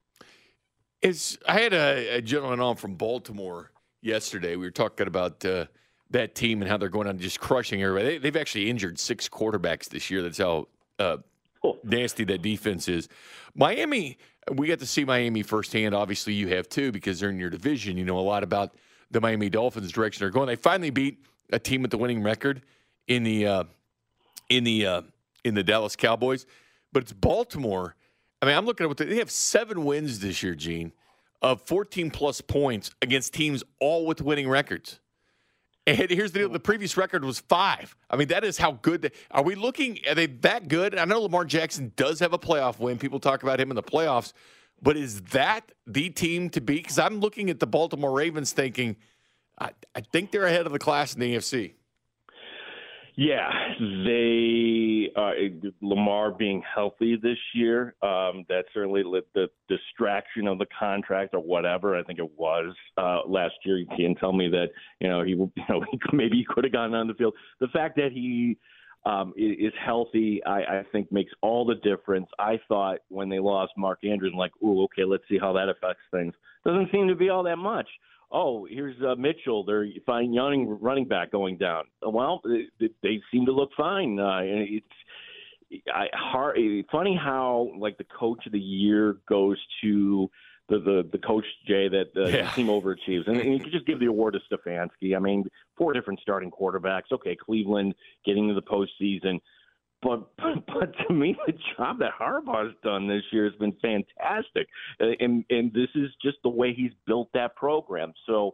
Is 1.01 1.39
I 1.47 1.61
had 1.61 1.71
a, 1.71 2.17
a 2.17 2.21
gentleman 2.21 2.59
on 2.59 2.75
from 2.75 2.95
Baltimore 2.95 3.71
yesterday. 4.01 4.55
We 4.55 4.65
were 4.65 4.71
talking 4.71 5.07
about 5.07 5.43
uh, 5.45 5.65
that 6.09 6.35
team 6.35 6.61
and 6.61 6.69
how 6.69 6.77
they're 6.77 6.89
going 6.89 7.07
on 7.07 7.19
just 7.19 7.39
crushing 7.39 7.81
everybody. 7.83 8.17
They, 8.17 8.27
have 8.27 8.35
actually 8.35 8.69
injured 8.69 8.99
six 8.99 9.29
quarterbacks 9.29 9.89
this 9.89 10.09
year. 10.09 10.21
That's 10.21 10.37
how 10.37 10.67
uh, 10.99 11.17
Cool. 11.61 11.77
nasty 11.83 12.23
that 12.23 12.41
defense 12.41 12.87
is. 12.87 13.07
Miami, 13.53 14.17
we 14.51 14.67
got 14.67 14.79
to 14.79 14.85
see 14.87 15.05
Miami 15.05 15.43
firsthand. 15.43 15.93
Obviously, 15.93 16.33
you 16.33 16.47
have 16.47 16.67
too 16.67 16.91
because 16.91 17.19
they're 17.19 17.29
in 17.29 17.37
your 17.37 17.51
division. 17.51 17.97
You 17.97 18.05
know 18.05 18.17
a 18.17 18.21
lot 18.21 18.43
about 18.43 18.73
the 19.11 19.21
Miami 19.21 19.49
Dolphins' 19.49 19.91
direction 19.91 20.21
they're 20.21 20.31
going. 20.31 20.47
They 20.47 20.55
finally 20.55 20.89
beat 20.89 21.23
a 21.53 21.59
team 21.59 21.83
with 21.83 21.91
the 21.91 21.97
winning 21.97 22.23
record 22.23 22.63
in 23.07 23.23
the 23.23 23.45
uh, 23.45 23.63
in 24.49 24.63
the 24.63 24.87
uh, 24.87 25.01
in 25.43 25.53
the 25.53 25.63
Dallas 25.63 25.95
Cowboys, 25.95 26.47
but 26.91 27.03
it's 27.03 27.13
Baltimore. 27.13 27.95
I 28.41 28.47
mean, 28.47 28.57
I'm 28.57 28.65
looking 28.65 28.85
at 28.85 28.87
what 28.87 28.97
they, 28.97 29.05
they 29.05 29.17
have 29.17 29.29
seven 29.29 29.85
wins 29.85 30.19
this 30.19 30.41
year, 30.41 30.55
Gene, 30.55 30.93
of 31.41 31.61
14 31.63 32.11
plus 32.11 32.41
points 32.41 32.91
against 33.01 33.33
teams 33.33 33.63
all 33.79 34.05
with 34.05 34.21
winning 34.21 34.47
records. 34.47 34.99
And 35.87 35.97
here's 35.97 36.31
the 36.31 36.39
deal: 36.39 36.49
the 36.49 36.59
previous 36.59 36.95
record 36.95 37.25
was 37.25 37.39
five. 37.39 37.95
I 38.09 38.15
mean, 38.15 38.27
that 38.27 38.43
is 38.43 38.59
how 38.59 38.73
good. 38.73 39.01
They, 39.01 39.11
are 39.31 39.41
we 39.41 39.55
looking? 39.55 39.97
Are 40.07 40.13
they 40.13 40.27
that 40.27 40.67
good? 40.67 40.95
I 40.95 41.05
know 41.05 41.21
Lamar 41.21 41.43
Jackson 41.43 41.91
does 41.95 42.19
have 42.19 42.33
a 42.33 42.39
playoff 42.39 42.79
win. 42.79 42.99
People 42.99 43.19
talk 43.19 43.41
about 43.41 43.59
him 43.59 43.71
in 43.71 43.75
the 43.75 43.81
playoffs, 43.81 44.33
but 44.79 44.95
is 44.95 45.21
that 45.23 45.71
the 45.87 46.09
team 46.09 46.51
to 46.51 46.61
beat? 46.61 46.83
Because 46.83 46.99
I'm 46.99 47.19
looking 47.19 47.49
at 47.49 47.59
the 47.59 47.65
Baltimore 47.65 48.11
Ravens, 48.11 48.51
thinking, 48.51 48.95
I, 49.59 49.71
I 49.95 50.01
think 50.01 50.31
they're 50.31 50.45
ahead 50.45 50.67
of 50.67 50.71
the 50.71 50.79
class 50.79 51.15
in 51.15 51.19
the 51.19 51.35
AFC. 51.35 51.73
Yeah, 53.21 53.51
they 53.77 55.11
uh, 55.15 55.69
Lamar 55.83 56.31
being 56.31 56.63
healthy 56.73 57.19
this 57.21 57.37
year. 57.53 57.93
Um, 58.01 58.45
that 58.49 58.63
certainly 58.73 59.03
lit 59.03 59.31
the 59.35 59.47
distraction 59.69 60.47
of 60.47 60.57
the 60.57 60.65
contract 60.79 61.35
or 61.35 61.39
whatever. 61.39 61.95
I 61.95 62.01
think 62.01 62.17
it 62.17 62.31
was 62.35 62.73
uh, 62.97 63.19
last 63.27 63.53
year. 63.63 63.77
You 63.77 63.85
can 63.95 64.15
tell 64.15 64.33
me 64.33 64.47
that 64.49 64.69
you 64.99 65.07
know 65.07 65.21
he 65.21 65.31
you 65.33 65.49
know 65.69 65.85
maybe 66.11 66.37
he 66.37 66.45
could 66.49 66.63
have 66.63 66.73
gotten 66.73 66.95
on 66.95 67.05
the 67.05 67.13
field. 67.13 67.35
The 67.59 67.67
fact 67.67 67.95
that 67.97 68.11
he 68.11 68.57
um, 69.05 69.33
is 69.37 69.73
healthy, 69.85 70.43
I, 70.43 70.79
I 70.79 70.83
think 70.91 71.11
makes 71.11 71.31
all 71.43 71.63
the 71.63 71.75
difference. 71.75 72.27
I 72.39 72.59
thought 72.67 73.01
when 73.09 73.29
they 73.29 73.37
lost 73.37 73.73
Mark 73.77 73.99
Andrews, 74.03 74.33
like, 74.35 74.51
ooh, 74.63 74.85
okay, 74.85 75.03
let's 75.03 75.25
see 75.29 75.37
how 75.37 75.53
that 75.53 75.69
affects 75.69 76.01
things. 76.09 76.33
Doesn't 76.65 76.91
seem 76.91 77.07
to 77.07 77.15
be 77.15 77.29
all 77.29 77.43
that 77.43 77.57
much 77.57 77.87
oh, 78.31 78.65
here's 78.69 78.95
uh, 79.01 79.15
Mitchell. 79.15 79.63
They're 79.63 79.87
fine 80.05 80.33
young 80.33 80.77
running 80.81 81.05
back 81.07 81.31
going 81.31 81.57
down. 81.57 81.85
Well, 82.01 82.41
they, 82.79 82.89
they 83.03 83.21
seem 83.31 83.45
to 83.45 83.51
look 83.51 83.71
fine. 83.75 84.19
Uh, 84.19 84.39
it's 84.43 84.85
I, 85.93 86.07
hard, 86.13 86.57
funny 86.91 87.15
how 87.21 87.71
like 87.77 87.97
the 87.97 88.05
coach 88.05 88.45
of 88.45 88.51
the 88.51 88.59
year 88.59 89.17
goes 89.27 89.57
to 89.83 90.29
the 90.69 90.79
the, 90.79 91.09
the 91.11 91.17
coach 91.17 91.45
Jay 91.67 91.87
that 91.89 92.11
uh, 92.15 92.27
Yeah. 92.27 92.43
the 92.43 92.51
team 92.55 92.67
overachieves, 92.67 93.27
and, 93.27 93.37
and 93.37 93.53
you 93.53 93.59
could 93.59 93.71
just 93.71 93.85
give 93.85 93.99
the 93.99 94.05
award 94.07 94.33
to 94.35 94.55
Stefanski. 94.55 95.15
I 95.15 95.19
mean, 95.19 95.45
four 95.77 95.93
different 95.93 96.19
starting 96.21 96.51
quarterbacks. 96.51 97.11
Okay, 97.11 97.35
Cleveland 97.35 97.95
getting 98.25 98.47
to 98.47 98.53
the 98.53 98.61
postseason. 98.61 99.39
But, 100.01 100.35
but 100.37 100.65
but 100.67 100.93
to 101.07 101.13
me, 101.13 101.35
the 101.45 101.53
job 101.77 101.99
that 101.99 102.11
Harbaugh's 102.19 102.75
done 102.83 103.07
this 103.07 103.23
year 103.31 103.45
has 103.45 103.55
been 103.55 103.73
fantastic, 103.81 104.67
Uh, 104.99 105.11
and 105.19 105.45
and 105.49 105.73
this 105.73 105.89
is 105.95 106.09
just 106.21 106.37
the 106.43 106.49
way 106.49 106.73
he's 106.73 106.91
built 107.05 107.29
that 107.33 107.55
program. 107.55 108.13
So, 108.25 108.51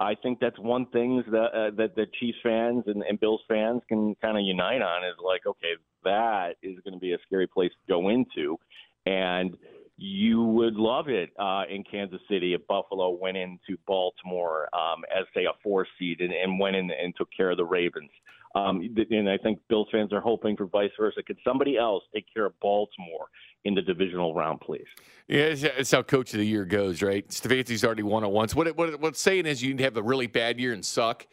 I 0.00 0.14
think 0.14 0.40
that's 0.40 0.58
one 0.58 0.86
thing 0.86 1.22
that 1.30 1.36
uh, 1.36 1.70
that 1.76 1.96
the 1.96 2.06
Chiefs 2.18 2.38
fans 2.42 2.84
and, 2.86 3.02
and 3.02 3.20
Bills 3.20 3.42
fans 3.48 3.82
can 3.88 4.14
kind 4.16 4.36
of 4.36 4.44
unite 4.44 4.82
on 4.82 5.04
is 5.04 5.16
like, 5.24 5.46
okay, 5.46 5.74
that 6.04 6.56
is 6.62 6.78
going 6.84 6.94
to 6.94 7.00
be 7.00 7.12
a 7.12 7.18
scary 7.26 7.46
place 7.46 7.72
to 7.72 7.92
go 7.92 8.08
into, 8.08 8.58
and 9.04 9.56
you 9.98 10.42
would 10.42 10.74
love 10.74 11.08
it 11.08 11.30
uh, 11.38 11.62
in 11.70 11.82
Kansas 11.82 12.20
City 12.28 12.52
if 12.52 12.66
Buffalo 12.66 13.10
went 13.10 13.36
into 13.36 13.78
Baltimore 13.86 14.68
um, 14.74 15.04
as 15.16 15.24
say 15.34 15.44
a 15.44 15.52
four 15.62 15.86
seed 15.98 16.20
and, 16.20 16.32
and 16.32 16.60
went 16.60 16.76
in 16.76 16.90
and 16.90 17.14
took 17.16 17.28
care 17.34 17.50
of 17.50 17.56
the 17.56 17.64
Ravens. 17.64 18.10
Um, 18.56 18.80
and 19.10 19.28
I 19.28 19.36
think 19.36 19.58
Bills 19.68 19.88
fans 19.92 20.12
are 20.12 20.20
hoping 20.20 20.56
for 20.56 20.64
vice 20.66 20.90
versa. 20.98 21.22
Could 21.22 21.36
somebody 21.44 21.76
else 21.76 22.02
take 22.14 22.24
care 22.32 22.46
of 22.46 22.58
Baltimore 22.60 23.26
in 23.64 23.74
the 23.74 23.82
divisional 23.82 24.34
round, 24.34 24.60
please? 24.60 24.86
Yeah, 25.28 25.54
it's, 25.60 25.90
how 25.90 26.02
Coach 26.02 26.32
of 26.32 26.38
the 26.38 26.46
Year 26.46 26.64
goes, 26.64 27.02
right? 27.02 27.26
Stefanski's 27.28 27.84
already 27.84 28.02
won 28.04 28.24
it 28.24 28.30
once. 28.30 28.54
What 28.54 28.66
it, 28.66 28.76
what 28.76 28.88
it- 28.88 29.00
what's 29.00 29.20
saying 29.20 29.44
is 29.46 29.62
you 29.62 29.70
need 29.70 29.78
to 29.78 29.84
have 29.84 29.96
a 29.96 30.02
really 30.02 30.26
bad 30.26 30.58
year 30.58 30.72
and 30.72 30.84
suck, 30.84 31.26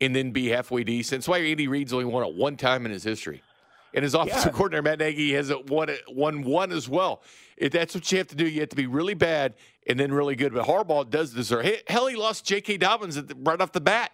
and 0.00 0.14
then 0.14 0.30
be 0.30 0.48
halfway 0.48 0.84
decent. 0.84 1.20
That's 1.22 1.28
why 1.28 1.38
Andy 1.38 1.68
Reid's 1.68 1.92
only 1.92 2.04
won 2.04 2.24
it 2.24 2.34
one 2.34 2.56
time 2.56 2.84
in 2.84 2.92
his 2.92 3.04
history, 3.04 3.42
and 3.94 4.02
his 4.02 4.14
offensive 4.14 4.46
Yeah. 4.46 4.52
coordinator 4.52 4.82
Matt 4.82 4.98
Nagy 4.98 5.32
has 5.34 5.50
won 5.68 5.88
it 5.88 6.02
won 6.08 6.42
one 6.42 6.70
as 6.72 6.88
well. 6.88 7.22
If 7.56 7.72
that's 7.72 7.94
what 7.94 8.10
you 8.12 8.18
have 8.18 8.28
to 8.28 8.36
do, 8.36 8.46
you 8.46 8.60
have 8.60 8.68
to 8.68 8.76
be 8.76 8.86
really 8.86 9.14
bad 9.14 9.54
and 9.86 9.98
then 9.98 10.12
really 10.12 10.36
good. 10.36 10.52
But 10.52 10.66
Harbaugh 10.66 11.08
does 11.08 11.32
deserve. 11.32 11.66
Hell, 11.88 12.06
he 12.08 12.14
lost 12.16 12.44
J.K. 12.44 12.76
Dobbins 12.76 13.18
right 13.38 13.60
off 13.60 13.72
the 13.72 13.80
bat, 13.80 14.12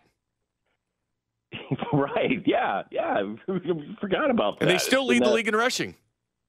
right? 1.92 2.42
Yeah, 2.46 2.82
yeah. 2.90 3.22
We 3.48 3.96
forgot 4.00 4.30
about 4.30 4.58
that. 4.58 4.68
and 4.68 4.70
they 4.70 4.78
still 4.78 5.06
lead 5.06 5.24
the 5.24 5.30
league 5.30 5.48
in 5.48 5.56
rushing. 5.56 5.94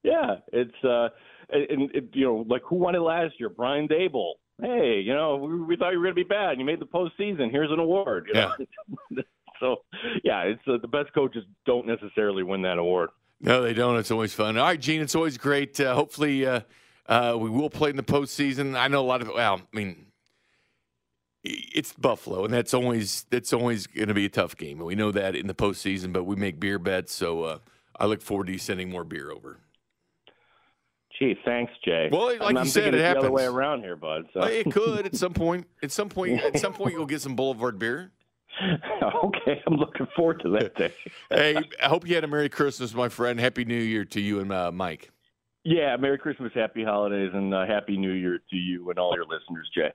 Yeah, 0.03 0.35
it's 0.53 0.83
uh, 0.83 1.09
and 1.49 1.89
it, 1.95 2.09
you 2.13 2.25
know, 2.25 2.45
like 2.47 2.61
who 2.63 2.75
won 2.75 2.95
it 2.95 2.99
last 2.99 3.33
year? 3.39 3.49
Brian 3.49 3.87
Daboll. 3.87 4.33
Hey, 4.61 5.01
you 5.03 5.13
know, 5.13 5.35
we, 5.35 5.61
we 5.61 5.75
thought 5.75 5.91
you 5.91 5.99
were 5.99 6.05
going 6.05 6.15
to 6.15 6.23
be 6.23 6.27
bad. 6.27 6.51
and 6.51 6.59
You 6.59 6.65
made 6.65 6.79
the 6.79 6.85
postseason. 6.85 7.51
Here's 7.51 7.71
an 7.71 7.79
award. 7.79 8.27
You 8.27 8.33
know? 8.35 9.23
so, 9.59 9.77
yeah, 10.23 10.43
it's 10.43 10.61
uh, 10.67 10.77
the 10.81 10.87
best 10.87 11.13
coaches 11.13 11.43
don't 11.65 11.85
necessarily 11.85 12.43
win 12.43 12.61
that 12.61 12.77
award. 12.77 13.09
No, 13.41 13.61
they 13.61 13.73
don't. 13.73 13.97
It's 13.97 14.11
always 14.11 14.33
fun. 14.33 14.57
All 14.57 14.63
right, 14.63 14.79
Gene, 14.79 15.01
it's 15.01 15.15
always 15.15 15.37
great. 15.37 15.79
Uh, 15.79 15.93
hopefully, 15.93 16.45
uh, 16.45 16.61
uh, 17.07 17.35
we 17.37 17.49
will 17.49 17.69
play 17.69 17.89
in 17.89 17.97
the 17.97 18.03
postseason. 18.03 18.77
I 18.77 18.87
know 18.87 19.01
a 19.01 19.05
lot 19.07 19.21
of. 19.21 19.27
Well, 19.27 19.61
I 19.61 19.75
mean, 19.75 20.05
it's 21.45 21.93
Buffalo, 21.93 22.43
and 22.43 22.53
that's 22.53 22.73
always 22.73 23.25
that's 23.29 23.53
always 23.53 23.88
going 23.88 24.08
to 24.08 24.13
be 24.13 24.25
a 24.25 24.29
tough 24.29 24.58
game, 24.58 24.79
and 24.79 24.88
we 24.88 24.95
know 24.95 25.12
that 25.12 25.36
in 25.36 25.47
the 25.47 25.53
postseason. 25.53 26.12
But 26.12 26.23
we 26.23 26.36
make 26.36 26.60
beer 26.60 26.79
bets, 26.79 27.13
so 27.13 27.43
uh, 27.43 27.58
I 27.99 28.05
look 28.05 28.21
forward 28.21 28.47
to 28.47 28.53
you 28.53 28.60
sending 28.60 28.89
more 28.89 29.03
beer 29.03 29.31
over. 29.31 29.60
Gee, 31.19 31.36
thanks, 31.45 31.71
Jay. 31.86 32.10
Well, 32.12 32.27
like 32.27 32.41
I'm, 32.41 32.55
you 32.55 32.60
I'm 32.62 32.67
said, 32.67 32.93
it 32.93 32.95
it's 32.95 33.13
the 33.13 33.19
other 33.19 33.31
way 33.31 33.45
around 33.45 33.81
here, 33.81 33.95
bud. 33.95 34.25
So. 34.34 34.41
Well, 34.41 34.49
it 34.49 34.71
could 34.71 35.05
at 35.05 35.15
some 35.15 35.34
point. 35.34 35.67
At 35.81 35.91
some 35.91 36.10
point. 36.10 36.41
At 36.43 36.60
some 36.60 36.73
point, 36.73 36.93
you'll 36.93 37.05
get 37.05 37.21
some 37.21 37.36
Boulevard 37.36 37.79
beer. 37.79 38.12
okay, 39.25 39.62
I'm 39.67 39.75
looking 39.75 40.08
forward 40.15 40.41
to 40.41 40.49
that 40.51 40.75
day. 40.75 40.93
Hey, 41.29 41.58
I 41.81 41.88
hope 41.88 42.08
you 42.08 42.15
had 42.15 42.23
a 42.23 42.27
Merry 42.27 42.49
Christmas, 42.49 42.93
my 42.93 43.10
friend. 43.10 43.39
Happy 43.39 43.65
New 43.65 43.75
Year 43.75 44.05
to 44.05 44.21
you 44.21 44.39
and 44.39 44.51
uh, 44.51 44.71
Mike. 44.71 45.12
Yeah, 45.63 45.97
Merry 45.97 46.17
Christmas, 46.17 46.51
Happy 46.53 46.84
Holidays, 46.84 47.31
and 47.34 47.53
uh, 47.53 47.65
Happy 47.65 47.97
New 47.97 48.12
Year 48.12 48.39
to 48.49 48.55
you 48.55 48.89
and 48.89 48.99
all 48.99 49.15
your 49.15 49.25
listeners, 49.25 49.69
Jay. 49.73 49.91